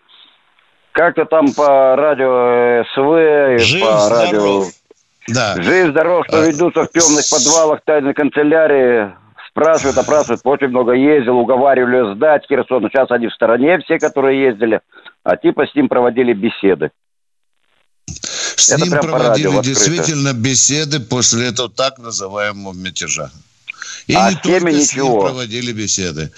[0.93, 4.39] Как-то там по радио СВ, Жив, по радио...
[4.39, 4.65] здоров.
[5.27, 5.55] Да.
[5.61, 6.47] Жив-здоров, что А.
[6.47, 9.11] ведутся в темных подвалах тайной канцелярии.
[9.51, 12.83] Спрашивают, опрашивают, очень много ездил, уговаривали сдать Херсон.
[12.89, 14.79] Сейчас они в стороне, все, которые ездили.
[15.23, 16.91] А типа с ним проводили беседы.
[18.07, 23.29] С Это ним по проводили действительно беседы после этого так называемого мятежа.
[24.07, 25.21] И А не только с ним ничего.
[25.21, 26.31] проводили беседы.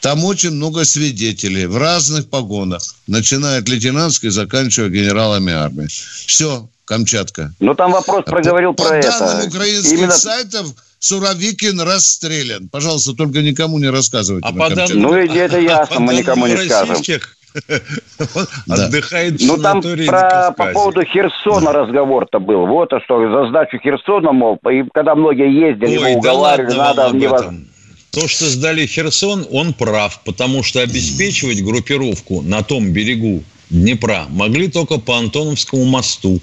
[0.00, 5.86] Там очень много свидетелей в разных погонах, начиная от лейтенантской, заканчивая генералами армии.
[5.86, 7.52] Все, Камчатка.
[7.60, 9.48] Ну, там вопрос проговорил По про данным это.
[9.48, 10.66] украинских Именно- сайтов,
[11.04, 12.70] Суровикин расстрелян.
[12.70, 14.48] Пожалуйста, только никому не рассказывайте.
[14.48, 16.96] А по данным, Ну, это ясно, по мы никому не скажем.
[18.68, 22.66] отдыхает в Ну, там про, по поводу Херсона разговор-то был.
[22.66, 26.74] Вот а что, за сдачу Херсона, мол, и когда многие ездили, его Ой, да уговаривали,
[26.74, 27.66] ладно надо вам об этом.
[28.10, 34.68] То, что сдали Херсон, он прав, потому что обеспечивать группировку на том берегу Днепра могли
[34.68, 36.40] только по Антоновскому мосту.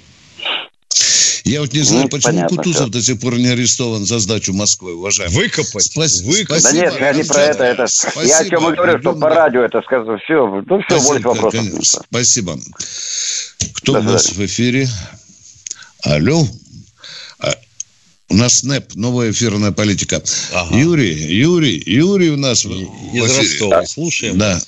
[1.44, 2.92] Я вот не знаю, Ну, почему понятно Кутузов всё.
[2.92, 5.34] до сих пор не арестован за сдачу Москвы, уважаемый.
[5.34, 6.62] Выкопать, Спас- выкопать.
[6.62, 8.24] Да нет, я не про это, это Спасибо.
[8.24, 10.18] я о чем и говорю, что по радио это сказано.
[10.18, 11.60] Все, ну все, Спасибо, больше вопросов.
[11.60, 12.00] конечно.
[12.10, 12.58] Спасибо.
[13.74, 14.88] Кто До у нас в эфире?
[16.04, 16.44] Алло.
[17.40, 17.54] А,
[18.28, 20.22] У нас НЭП, новая эфирная политика.
[20.54, 20.76] Ага.
[20.76, 23.22] Юрий, Юрий, Юрий у нас Из эфире.
[23.24, 23.84] Ростова.
[23.86, 24.38] Слушаем.
[24.38, 24.58] Да.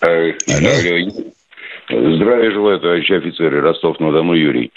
[0.00, 0.68] Э, Алло.
[0.70, 2.16] алло.
[2.16, 3.60] Здравия желаю, товарищи офицеры.
[3.60, 4.70] Ростов-на-Дону Юрий.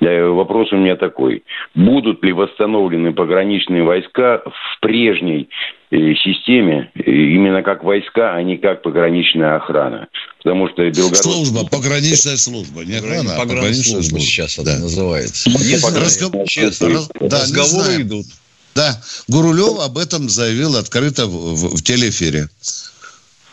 [0.00, 1.42] Э, Вопрос у меня такой.
[1.74, 5.48] Будут ли восстановлены пограничные войска в прежней
[5.90, 10.08] э, системе, э, именно как войска, а не как пограничная охрана?
[10.38, 11.16] Потому что Белгород...
[11.16, 12.84] Служба, пограничная служба.
[12.84, 14.20] Не охрана, а пограничная служба.
[14.20, 14.78] сейчас Да.
[14.78, 15.48] называется.
[15.48, 16.88] Не знаю, Разгов- честно.
[16.90, 18.26] Раз- да, Разговоры идут.
[18.74, 22.48] Да, Гурулев об этом заявил открыто в, в- в телеэфире.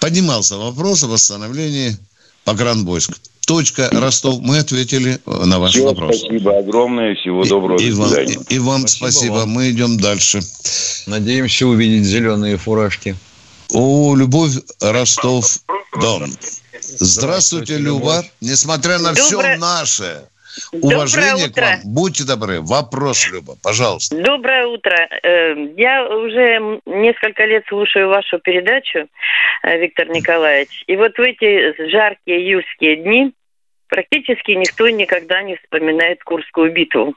[0.01, 1.91] Поднимался вопрос о восстановлении
[2.43, 3.13] погранвойск.
[3.45, 4.39] Точка, Ростов.
[4.41, 6.17] Мы ответили э, на ваш Всё, вопрос.
[6.17, 7.15] спасибо огромное.
[7.15, 7.77] Всего доброго.
[7.79, 9.33] И, и вам, и, и вам Спасибо спасибо.
[9.33, 9.49] вам.
[9.49, 10.41] Мы идем дальше.
[11.07, 13.15] Надеемся увидеть зеленые фуражки.
[13.71, 15.59] О, Любовь Ростов
[15.99, 16.31] Дон.
[16.71, 17.99] Здравствуйте, Здравствуйте, Люба.
[18.17, 18.31] Любовь.
[18.41, 20.21] Несмотря на Доброе- все наше
[20.71, 21.61] Доброе уважение к утро.
[21.61, 22.61] вам, будьте добры.
[22.61, 24.15] Вопрос, Люба, пожалуйста.
[24.15, 24.95] Доброе утро.
[25.23, 29.07] Э, Я уже несколько лет слушаю вашу передачу,
[29.63, 30.83] э, Виктор Николаевич.
[30.87, 33.33] И вот в эти жаркие июльские дни
[33.87, 37.15] практически никто никогда не вспоминает Курскую битву.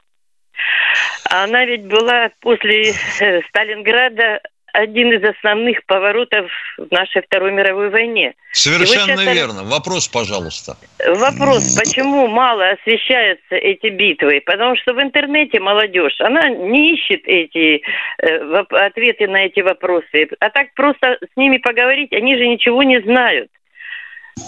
[1.29, 4.41] Она ведь была после э, Сталинграда
[4.77, 8.35] один из основных поворотов в нашей Второй мировой войне.
[8.51, 9.63] Совершенно сейчас- верно.
[9.63, 10.77] Вопрос, пожалуйста.
[10.99, 14.41] Вопрос, почему мало освещаются эти битвы?
[14.45, 17.81] Потому что в интернете молодежь, она не ищет эти
[18.19, 20.27] э, ответы на эти вопросы.
[20.39, 23.49] А так просто с ними поговорить, они же ничего не знают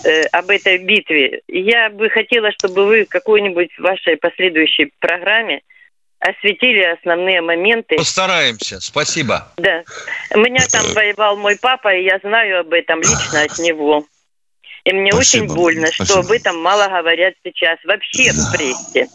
[0.05, 1.41] э, об этой битве.
[1.47, 5.61] Я бы хотела, чтобы вы в какой-нибудь вашей последующей программе
[6.19, 7.95] осветили основные моменты.
[7.97, 8.79] Постараемся.
[8.81, 9.47] Спасибо.
[9.57, 9.83] Да.
[10.35, 14.05] У меня там воевал мой папа, и я знаю об этом лично от него.
[14.83, 15.43] И мне Спасибо.
[15.43, 16.25] очень больно, что Спасибо.
[16.25, 19.07] об этом мало говорят сейчас вообще в прессе.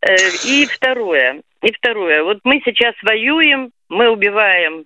[0.00, 2.22] Э, И второе, и второе.
[2.24, 4.84] Вот мы сейчас воюем, мы убиваем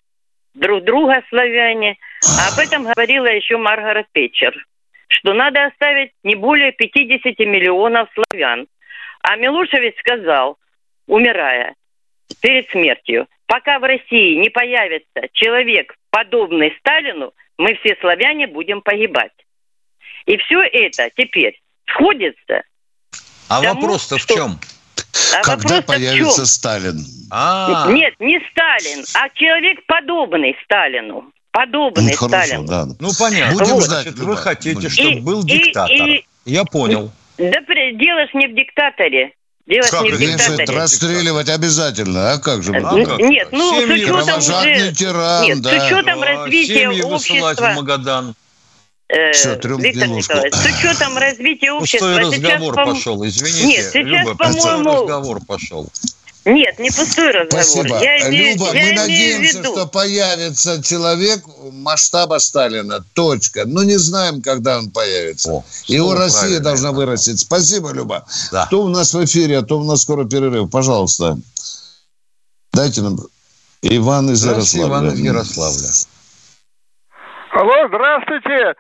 [0.55, 1.97] друг друга, славяне,
[2.39, 4.55] а об этом говорила еще Маргарет Петчер,
[5.09, 8.67] что надо оставить не более 50 миллионов славян.
[9.23, 10.59] А Милошевич сказал,
[11.07, 11.75] умирая,
[12.41, 19.33] перед смертью, пока в России не появится человек, подобный Сталину, мы все славяне будем погибать.
[20.27, 22.63] И все это теперь сходится.
[23.49, 24.59] А вопрос-то в чем?
[25.35, 26.47] А Когда появится чем?
[26.47, 26.99] Сталин?
[27.31, 31.33] А, Нет, не Сталин, а человек подобный Сталину.
[31.53, 32.67] Подобный Ну, хорошо, Сталину.
[32.69, 32.85] да.
[33.01, 33.55] ну понятно.
[33.59, 35.97] Будем Вот, ждать, значит, вы хотите, чтобы И- был и- диктатор.
[35.97, 37.11] и- Я понял.
[37.39, 37.61] Да
[37.93, 39.33] дело ж не в диктаторе.
[39.67, 40.19] Дело ж Как не в это?
[40.25, 40.79] Конечно, диктаторе.
[40.79, 42.33] расстреливать обязательно.
[42.33, 42.73] А как же?
[42.73, 42.81] Э?
[42.85, 44.93] А н- как Нет, ну с Семьи учетом Кровожадный уже...
[44.93, 45.71] тиран, Нет, да.
[45.81, 47.55] с учетом развития семьи общества...
[47.73, 48.35] в Магадан.
[49.09, 50.09] э, трём Виктор.
[50.09, 52.07] Николаевич, с учетом развития общества...
[52.07, 53.67] Пустой сейчас, разговор по- пошел, извините.
[53.67, 55.89] Нет, сейчас, по-моему- разговор пошел.
[56.47, 57.65] Нет, не пустой разговор.
[57.65, 57.99] Спасибо.
[57.99, 59.73] Я имею, Люба, я мы имею надеемся, виду...
[59.73, 63.05] что появится человек масштаба Сталина.
[63.15, 63.65] Точка.
[63.67, 65.51] Но не знаем, когда он появится.
[65.51, 67.41] О, Его Россия должна вырастить.
[67.41, 68.25] Спасибо, Люба.
[68.53, 68.67] Да.
[68.67, 70.71] Кто у нас в эфире, а то у нас скоро перерыв.
[70.71, 71.37] Пожалуйста.
[72.73, 73.19] Дайте нам...
[73.83, 74.89] Иван из Ярославля.
[74.89, 75.89] Иван из Ярославля.
[77.53, 78.75] Алло, здравствуйте,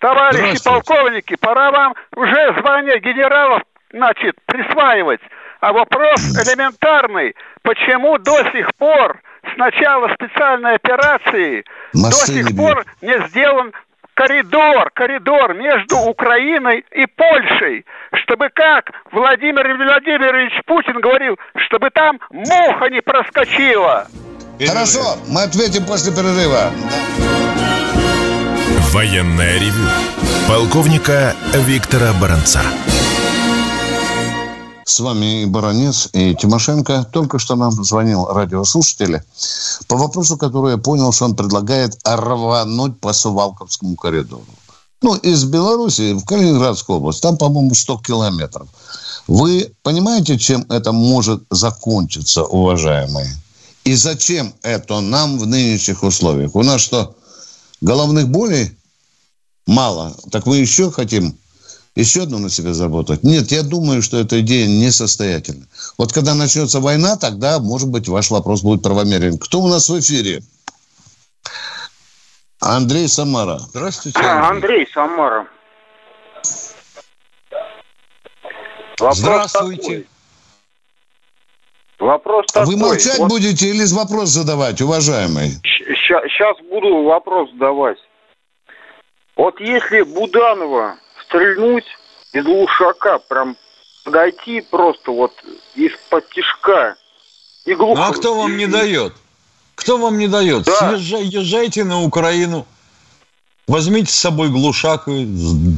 [0.00, 0.70] товарищи Здравствуйте.
[0.70, 1.36] полковники.
[1.36, 5.20] Пора вам уже звание генералов, значит, присваивать.
[5.62, 7.36] А вопрос элементарный.
[7.62, 9.22] Почему до сих пор
[9.54, 13.72] с начала специальной операции Мосты до сих пор не сделан
[14.14, 17.86] коридор, коридор между Украиной и Польшей,
[18.24, 24.08] чтобы как Владимир Владимирович Путин говорил, чтобы там муха не проскочила.
[24.66, 26.72] Хорошо, мы ответим после перерыва.
[28.92, 29.86] Военное ревю
[30.48, 32.62] полковника Виктора Баранца.
[34.84, 37.06] С вами и Баранец, и Тимошенко.
[37.12, 39.22] Только что нам звонил радиослушатель
[39.86, 44.44] по вопросу, который я понял, что он предлагает рвануть по Сувалковскому коридору.
[45.02, 47.20] Ну, из Беларуси в Калининградскую область.
[47.22, 48.68] Там, по-моему, 100 километров.
[49.26, 53.26] Вы понимаете, чем это может закончиться, уважаемые?
[53.84, 56.54] И зачем это нам в нынешних условиях?
[56.54, 57.16] У нас что,
[57.80, 58.76] головных болей
[59.66, 60.14] мало?
[60.30, 61.36] Так мы еще хотим
[61.94, 63.22] еще одну на себя заработать?
[63.22, 65.66] Нет, я думаю, что эта идея несостоятельна.
[65.98, 69.38] Вот когда начнется война, тогда, может быть, ваш вопрос будет правомерен.
[69.38, 70.42] Кто у нас в эфире?
[72.60, 73.58] Андрей Самара.
[73.58, 74.50] Здравствуйте, Андрей.
[74.50, 75.46] Андрей Самара.
[78.98, 79.82] Вопрос Здравствуйте.
[79.82, 80.06] Такой.
[81.98, 82.74] Вопрос такой.
[82.74, 83.28] Вы молчать вот...
[83.28, 85.50] будете или вопрос задавать, уважаемый?
[85.62, 87.98] Сейчас буду вопрос задавать.
[89.36, 90.96] Вот если Буданова
[91.32, 91.86] стрельнуть
[92.32, 93.56] из лушака, прям
[94.04, 95.32] подойти просто вот
[95.74, 96.96] из-под тишка
[97.64, 98.00] и глухо...
[98.00, 99.14] Ну, а кто вам не дает?
[99.74, 100.64] Кто вам не дает?
[100.64, 100.90] Да.
[100.90, 102.66] Съезжай, езжайте на Украину,
[103.66, 105.08] возьмите с собой глушак,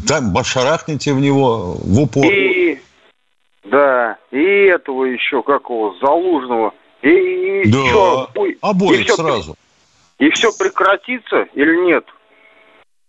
[0.09, 2.26] там, шарахните в него в упор.
[2.26, 2.80] И,
[3.64, 6.74] да, и этого еще, какого, Залужного.
[7.02, 8.28] И, и да, еще,
[8.61, 9.57] обоих и все, сразу.
[10.18, 12.05] И все прекратится или нет?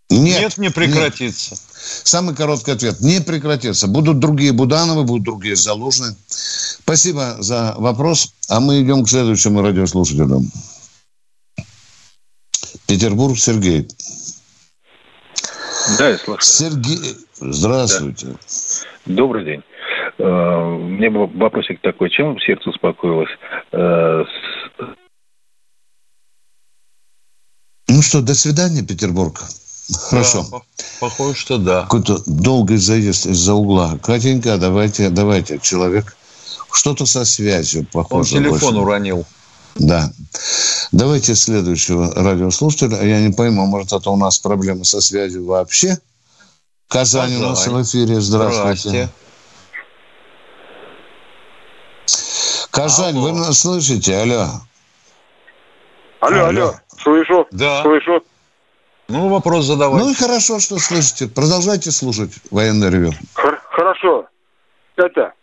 [0.10, 1.52] Нет, нет не прекратится.
[1.52, 1.62] Нет.
[2.04, 3.02] Самый короткий ответ.
[3.02, 3.88] Не прекратится.
[3.88, 6.16] Будут другие Будановы, будут другие Залужные.
[6.28, 8.34] Спасибо за вопрос.
[8.50, 10.44] А мы идем к следующему радиослушателю.
[12.88, 13.88] Петербург, Сергей.
[15.98, 16.42] Да, я слушаю.
[16.42, 18.28] Сергей, здравствуйте.
[18.28, 18.38] Да.
[19.06, 19.64] Добрый день.
[20.18, 23.30] Э, мне был вопросик такой, чем сердце успокоилось?
[23.72, 24.24] Э,
[27.88, 29.42] ну что, до свидания, Петербург.
[29.94, 30.46] Хорошо.
[30.52, 30.62] Да,
[31.00, 31.84] похоже, что да.
[31.84, 34.00] Какой-то долгий заезд из-за угла.
[34.02, 36.16] Катенька, давайте, давайте, человек.
[36.72, 38.38] Что-то со связью, похоже.
[38.38, 38.80] Он телефон больше.
[38.82, 39.26] уронил.
[39.76, 40.12] Да.
[40.92, 43.02] Давайте следующего радиослушателя.
[43.04, 45.98] Я не пойму, может, это у нас проблемы со связью вообще?
[46.88, 47.44] Казань, Казань.
[47.44, 48.22] у нас в эфире.
[48.22, 48.80] Здравствуйте.
[48.90, 49.10] Здравствуйте.
[52.72, 53.22] Казань, алло.
[53.22, 54.18] вы нас слышите?
[54.18, 54.48] Алло.
[56.20, 56.48] Алло, алло.
[56.48, 56.76] алло.
[57.02, 57.48] Слышу.
[57.52, 57.82] Да.
[57.84, 58.24] Слышу.
[59.08, 60.06] Ну, вопрос задавайте.
[60.06, 61.28] Ну и хорошо, что слышите.
[61.28, 63.12] Продолжайте слушать военное ревю.
[63.70, 64.26] Хорошо.
[64.96, 65.34] Это,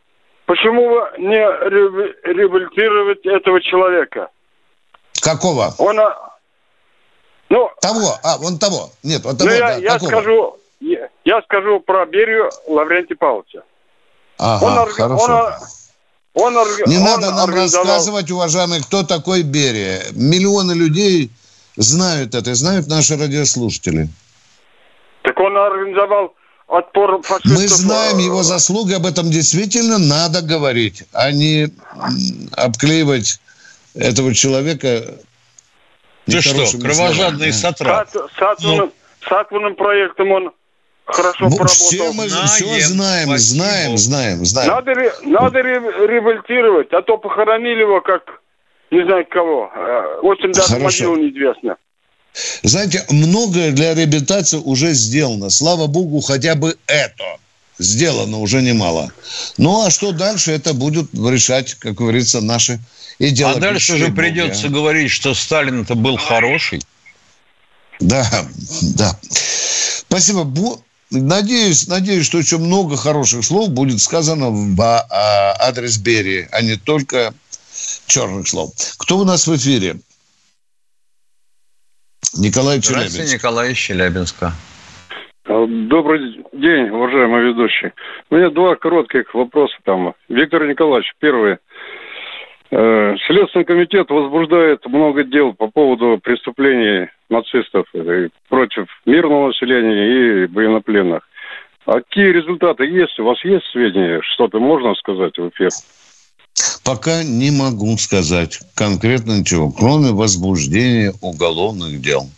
[0.47, 4.29] почему вы не реабилитировать этого человека?
[5.21, 5.75] Какого?
[5.79, 6.39] Он, а,
[7.51, 7.71] ну...
[7.81, 8.91] Того, а, вон того.
[9.03, 13.63] Нет, вот того, ну, я, да, я скажу, я, я скажу про Берию Лаврентия Павловича.
[14.39, 15.57] Ага, он, хорошо.
[16.35, 17.87] Он, он, не он надо нам организовал...
[17.87, 20.03] рассказывать, уважаемый, кто такой Берия.
[20.13, 21.31] Миллионы людей
[21.77, 24.09] знают это, знают наши радиослушатели.
[25.23, 26.35] Так он организовал
[26.67, 27.59] отпор фашистов.
[27.59, 31.69] Мы знаем его заслуги, об этом действительно надо говорить, а не
[32.57, 33.41] обклеивать
[33.95, 35.19] этого человека
[36.27, 38.09] Ты что, кровожадный сатрап?
[38.09, 40.53] С, с, атомным, с атомным проектом он
[41.05, 41.75] хорошо ну, поработал.
[41.75, 43.39] Все мы знаем, все знаем, спасибо.
[43.39, 44.71] знаем, знаем, знаем.
[44.71, 48.42] Надо, надо револьтировать, а то похоронили его как
[48.93, 49.71] не знаю кого.
[49.75, 51.77] Э, очень даже могилу неизвестно.
[52.63, 55.51] Знаете, многое для реабилитации уже сделано.
[55.51, 57.39] Слава богу, хотя бы это
[57.79, 59.13] сделано уже немало.
[59.59, 62.79] Ну, а что дальше, это будут решать, как говорится, наши
[63.19, 63.69] идеологические...
[63.69, 64.75] А дальше же придется боги.
[64.75, 66.83] говорить, что Сталин-то был хороший.
[68.01, 68.27] Да,
[68.97, 69.19] да.
[69.23, 70.47] Спасибо.
[71.11, 76.77] Надеюсь, надеюсь, что еще много хороших слов будет сказано в а, адрес Берии, а не
[76.77, 77.35] только
[78.13, 78.71] черных слов.
[78.99, 79.95] Кто у нас в эфире?
[82.39, 83.11] Николай Челябинск.
[83.11, 84.53] Здравствуйте, Николай из Челябинска.
[85.47, 87.93] А, добрый день, уважаемый ведущий.
[88.31, 90.15] У меня два коротких вопроса там.
[90.29, 91.57] Виктор Николаевич, первый.
[92.71, 97.87] Э, Следственный комитет возбуждает много дел по поводу преступлений нацистов
[98.49, 101.23] против мирного населения и военнопленных.
[101.87, 103.19] А какие результаты есть?
[103.19, 104.21] У вас есть сведения?
[104.23, 105.71] Что-то можно сказать в эфир?
[106.85, 112.29] Пока не могу сказать конкретно ничего, кроме возбуждения уголовных дел.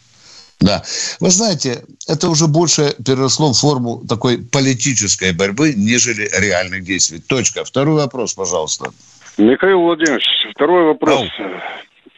[0.61, 0.82] Да.
[1.20, 7.20] Вы знаете, это уже больше переросло в форму такой политической борьбы, нежели реальных действий.
[7.20, 7.64] Точка.
[7.64, 8.90] Второй вопрос, пожалуйста.
[9.36, 10.24] Михаил Владимирович,
[10.55, 11.20] второй вопрос.
[11.38, 11.47] Ау.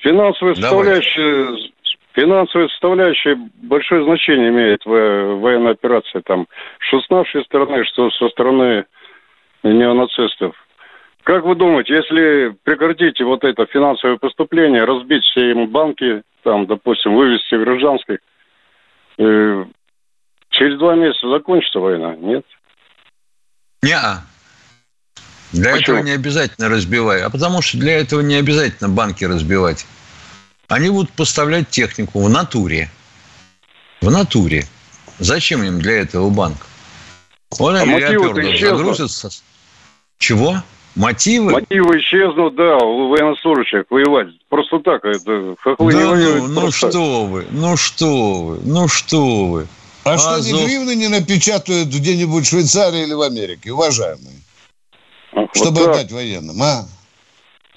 [0.02, 1.70] Финансовая составляющая,
[2.12, 6.20] финансовая составляющая большое значение имеет в военной операции.
[6.24, 6.46] Там,
[6.78, 8.84] что с нашей стороны, что со стороны
[9.64, 10.54] неонацистов.
[11.26, 17.16] Как вы думаете, если прекратите вот это финансовое поступление, разбить все им банки, там, допустим,
[17.16, 18.18] вывести гражданских,
[19.18, 19.64] э,
[20.50, 22.44] через два месяца закончится война, нет?
[23.82, 24.22] Не-а.
[25.50, 25.96] Для Почему?
[25.96, 27.22] этого не обязательно разбивать.
[27.22, 29.84] А потому что для этого не обязательно банки разбивать.
[30.68, 32.88] Они будут поставлять технику в натуре.
[34.00, 34.64] В натуре.
[35.18, 36.68] Зачем им для этого банк?
[37.58, 39.28] Он а авиапердов загрузится.
[40.18, 40.62] Чего?
[40.96, 41.52] Мотивы?
[41.52, 44.28] Мотивы исчезнут, да, у военнослужащих воевать.
[44.48, 46.48] Просто так, это хохлы да не воюют.
[46.48, 49.66] Ну, ну что вы, ну что вы, ну что вы.
[50.04, 50.58] А, а что, Азов...
[50.58, 54.40] ни гривны не напечатают где-нибудь в Швейцарии или в Америке, уважаемые?
[55.32, 55.88] Вот чтобы так.
[55.88, 56.86] отдать военным, а?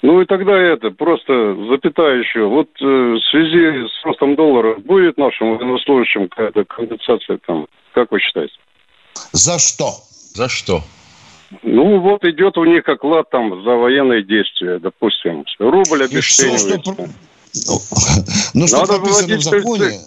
[0.00, 2.46] Ну и тогда это, просто запятая еще.
[2.46, 7.66] Вот э, в связи с ростом доллара будет нашим военнослужащим какая-то компенсация там?
[7.92, 8.54] Как вы считаете?
[9.32, 9.90] За что?
[10.32, 10.82] За что?
[11.62, 15.44] Ну, вот идет у них оклад там за военные действия, допустим.
[15.58, 16.94] Рубль обесценивается.
[17.66, 17.80] Ну,
[18.54, 20.00] ну, что прописано в законе?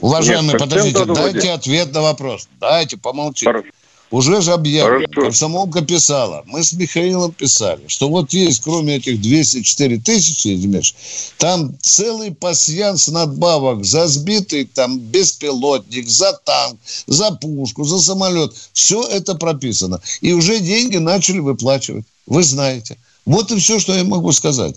[0.00, 2.48] Уважаемые, Нет, подождите, дайте ответ на вопрос.
[2.60, 3.46] Дайте, помолчите.
[3.46, 3.68] Хорошо.
[4.10, 5.06] Уже же объявлено.
[5.08, 5.20] Хорошо.
[5.22, 6.42] Комсомолка писала.
[6.46, 10.94] Мы с Михаилом писали, что вот есть, кроме этих 204 тысячи, Дмитрий,
[11.36, 18.54] там целый пасьянс надбавок за сбитый там беспилотник, за танк, за пушку, за самолет.
[18.72, 20.00] Все это прописано.
[20.22, 22.06] И уже деньги начали выплачивать.
[22.26, 22.96] Вы знаете.
[23.26, 24.76] Вот и все, что я могу сказать.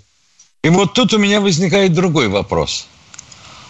[0.64, 2.86] И вот тут у меня возникает другой вопрос.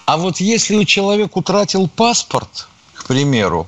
[0.05, 3.67] А вот если человек утратил паспорт, к примеру,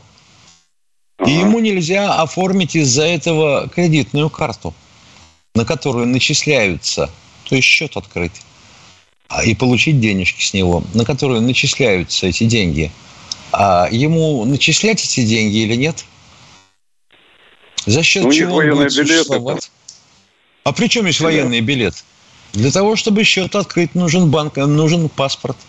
[1.26, 4.74] и ему нельзя оформить из-за этого кредитную карту,
[5.56, 7.10] на которую начисляются,
[7.48, 8.42] то есть счет открыть,
[9.30, 12.92] а, и получить денежки с него, на которую начисляются эти деньги.
[13.52, 16.06] А ему начислять эти деньги или нет?
[17.86, 19.72] За счет ну, чего он будет существовать?
[20.64, 22.04] А при чем есть военный билет?
[22.54, 25.58] Для того, чтобы счет открыть, нужен банк, нужен паспорт–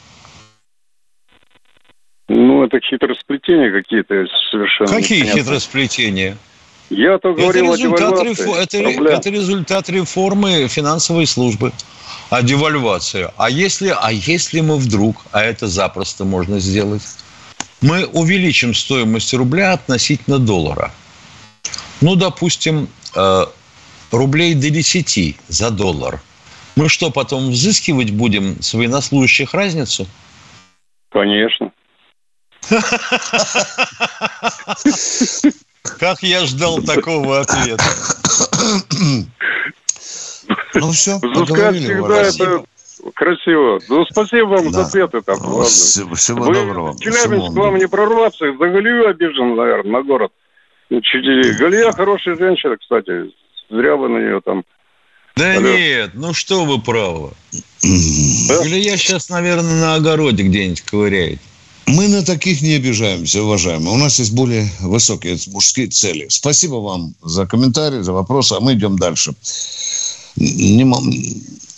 [2.64, 4.90] это хитросплетения какие-то совершенно.
[4.90, 5.44] Какие непонятные.
[5.44, 6.36] хитросплетения?
[6.90, 11.72] Я то говорил это результат, о рефо- это, это результат реформы финансовой службы.
[12.30, 13.32] А девальвация.
[13.36, 17.02] А если, а если мы вдруг, а это запросто можно сделать,
[17.80, 20.90] мы увеличим стоимость рубля относительно доллара.
[22.00, 23.44] Ну, допустим, э,
[24.10, 26.20] рублей до 10 за доллар.
[26.76, 30.06] Мы что, потом взыскивать будем с военнослужащих разницу?
[31.10, 31.72] Конечно.
[35.98, 37.84] Как я ждал такого ответа.
[40.74, 42.64] Ну все, Взыскать всегда это
[43.14, 43.80] красиво.
[43.88, 44.82] Ну, спасибо вам да.
[44.82, 45.38] за ответы там.
[45.40, 46.98] Ну, всего, всего Вы, доброго.
[46.98, 48.46] Челябинск, к вам не прорваться.
[48.46, 50.32] За Галию обижен, наверное, на город.
[50.90, 53.30] Галия хорошая женщина, кстати.
[53.70, 54.64] Зря вы на нее там
[55.36, 55.62] да Алло.
[55.62, 57.32] нет, ну что вы правы.
[57.82, 58.58] Да?
[58.62, 61.40] Галия сейчас, наверное, на огороде где-нибудь ковыряет.
[61.86, 63.90] Мы на таких не обижаемся, уважаемые.
[63.94, 66.26] У нас есть более высокие мужские цели.
[66.28, 69.32] Спасибо вам за комментарии, за вопросы, а мы идем дальше.
[70.36, 70.84] Не...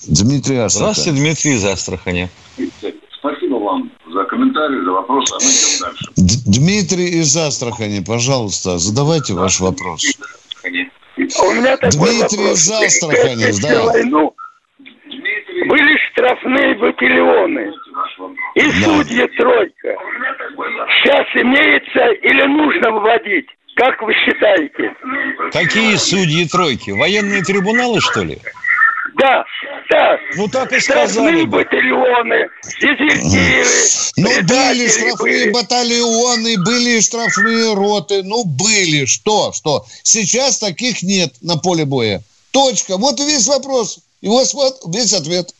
[0.08, 0.94] Дмитрий Астрахань.
[0.94, 2.30] Здравствуйте, Дмитрий из Астрахани.
[3.18, 6.04] Спасибо вам за комментарии, за вопросы, а мы идем дальше.
[6.16, 10.04] Д- Дмитрий из Астрахани, пожалуйста, задавайте ваш вопрос.
[10.64, 12.60] У меня такой Дмитрий вопрос.
[12.60, 13.84] из Астрахани, да.
[13.86, 14.34] Войну
[15.68, 17.72] были штрафные батальоны.
[18.54, 18.72] И да.
[18.84, 19.96] судьи тройка.
[21.02, 23.46] Сейчас имеется или нужно вводить?
[23.76, 24.94] Как вы считаете?
[25.52, 26.90] Какие судьи тройки?
[26.90, 28.38] Военные трибуналы, что ли?
[29.18, 29.44] Да,
[29.90, 30.18] да.
[30.36, 31.58] Ну так и сказали бы.
[31.58, 32.48] батальоны,
[32.80, 33.66] дезертиры.
[34.18, 35.50] Ну были штрафные были.
[35.50, 38.22] батальоны, были штрафные роты.
[38.22, 39.04] Ну были.
[39.04, 39.84] Что, что?
[40.02, 42.22] Сейчас таких нет на поле боя.
[42.50, 42.96] Точка.
[42.96, 43.98] Вот и весь вопрос.
[44.22, 44.48] И вот
[44.86, 45.50] весь ответ.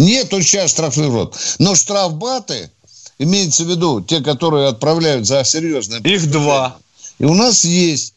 [0.00, 1.36] Нету сейчас штрафных рот.
[1.58, 2.70] Но штрафбаты,
[3.18, 6.00] имеется в виду те, которые отправляют за серьезное...
[6.00, 6.78] Их два.
[7.18, 8.14] И у нас есть.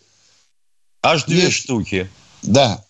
[1.02, 1.58] Аж две есть.
[1.58, 2.10] штуки.
[2.42, 2.82] Да.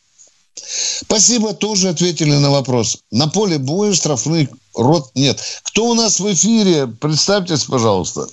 [0.53, 2.99] Спасибо, тоже ответили на вопрос.
[3.09, 5.41] На поле боя штрафных рот нет.
[5.63, 6.85] Кто у нас в эфире?
[6.85, 8.27] Представьтесь, пожалуйста.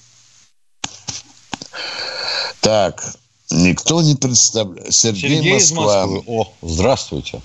[2.60, 3.02] Так,
[3.50, 4.92] никто не представляет.
[4.92, 6.04] Сергей, Сергей Москва.
[6.04, 6.22] Из Москвы.
[6.26, 7.40] О, здравствуйте.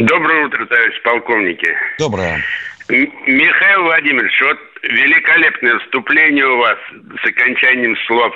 [0.00, 1.76] Доброе утро, товарищ полковники.
[1.98, 2.42] Доброе.
[2.88, 6.78] Михаил Владимирович, вот великолепное вступление у вас
[7.22, 8.34] с окончанием слов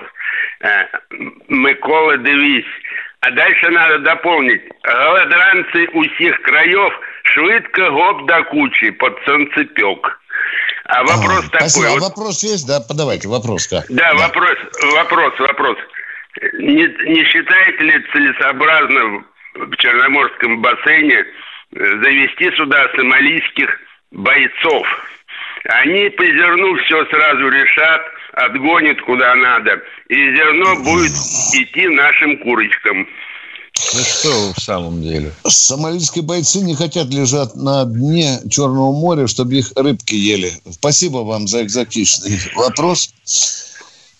[0.61, 0.69] э,
[1.49, 2.67] Микола Девись.
[3.21, 4.63] А дальше надо дополнить.
[4.83, 6.93] Голодранцы усіх краев
[7.23, 10.21] швидко гоп до кучи под солнцепек.
[10.85, 11.69] А вопрос а, такой.
[11.71, 11.87] Спасибо.
[11.87, 11.99] Вот...
[11.99, 12.69] А вопрос есть?
[12.69, 13.69] Да, подавайте вопрос.
[13.69, 14.27] Да, да, да.
[14.27, 14.59] вопрос,
[14.95, 15.79] вопрос, вопрос.
[16.59, 21.25] Не, не считаете ли целесообразно в Черноморском бассейне
[21.75, 23.69] завести сюда сомалийских
[24.13, 24.87] бойцов.
[25.65, 28.03] Они по зерну все сразу решат,
[28.35, 31.13] отгонят куда надо, и зерно будет
[31.55, 33.09] идти нашим курочкам.
[33.95, 35.33] Ну что в самом деле?
[35.45, 40.53] Сомалийские бойцы не хотят лежать на дне Черного моря, чтобы их рыбки ели.
[40.71, 43.13] Спасибо вам за экзотичный вопрос.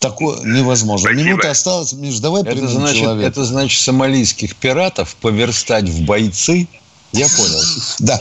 [0.01, 1.09] Такое невозможно.
[1.09, 1.29] Спасибо.
[1.29, 1.93] Минута осталась.
[1.93, 3.29] Миш, давай это значит, человека.
[3.29, 6.67] Это значит сомалийских пиратов поверстать в бойцы?
[7.15, 7.63] Я понял.
[8.01, 8.19] Да.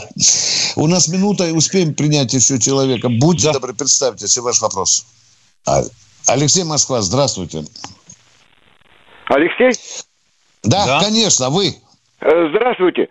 [0.76, 3.08] У нас минута, и успеем принять еще человека.
[3.08, 3.54] Будьте да.
[3.54, 5.06] добры, представьте себе ваш вопрос.
[5.66, 5.82] А,
[6.28, 7.64] Алексей Москва, здравствуйте.
[9.26, 9.72] Алексей?
[10.62, 11.74] Да, да, конечно, вы.
[12.20, 13.08] Э, здравствуйте.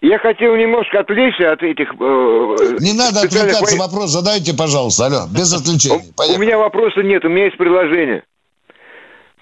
[0.00, 1.88] Я хотел немножко отвлечься от этих...
[1.94, 5.06] Э, Не надо отвлекаться, вопрос задайте, пожалуйста.
[5.06, 6.12] Алло, без отвлечений.
[6.16, 8.22] У, у меня вопроса нет, у меня есть предложение.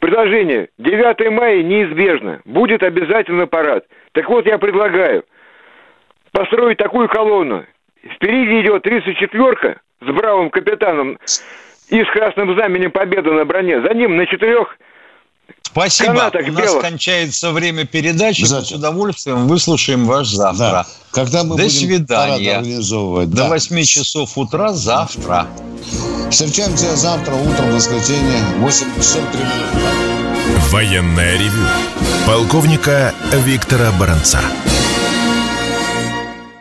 [0.01, 0.69] Предложение.
[0.79, 2.41] 9 мая неизбежно.
[2.45, 3.85] Будет обязательно парад.
[4.13, 5.25] Так вот, я предлагаю
[6.33, 7.65] построить такую колонну.
[8.17, 11.19] Впереди идет 34-ка с бравым капитаном
[11.89, 13.81] и с красным знаменем победы на броне.
[13.83, 14.77] За ним на четырех
[15.63, 16.09] Спасибо.
[16.13, 18.43] Канаток У нас кончается время передачи.
[18.43, 20.71] Мы с удовольствием выслушаем ваш завтра.
[20.71, 20.87] Да.
[21.13, 22.57] Когда мы До будем свидания.
[22.57, 23.31] Организовывать.
[23.31, 23.49] До да.
[23.49, 25.47] 8 часов утра завтра.
[26.31, 30.71] Встречаемся завтра утром, в воскресенье, 8 часов 3 минуты.
[30.71, 31.67] Военная ревю.
[32.27, 34.41] Полковника Виктора Баранца.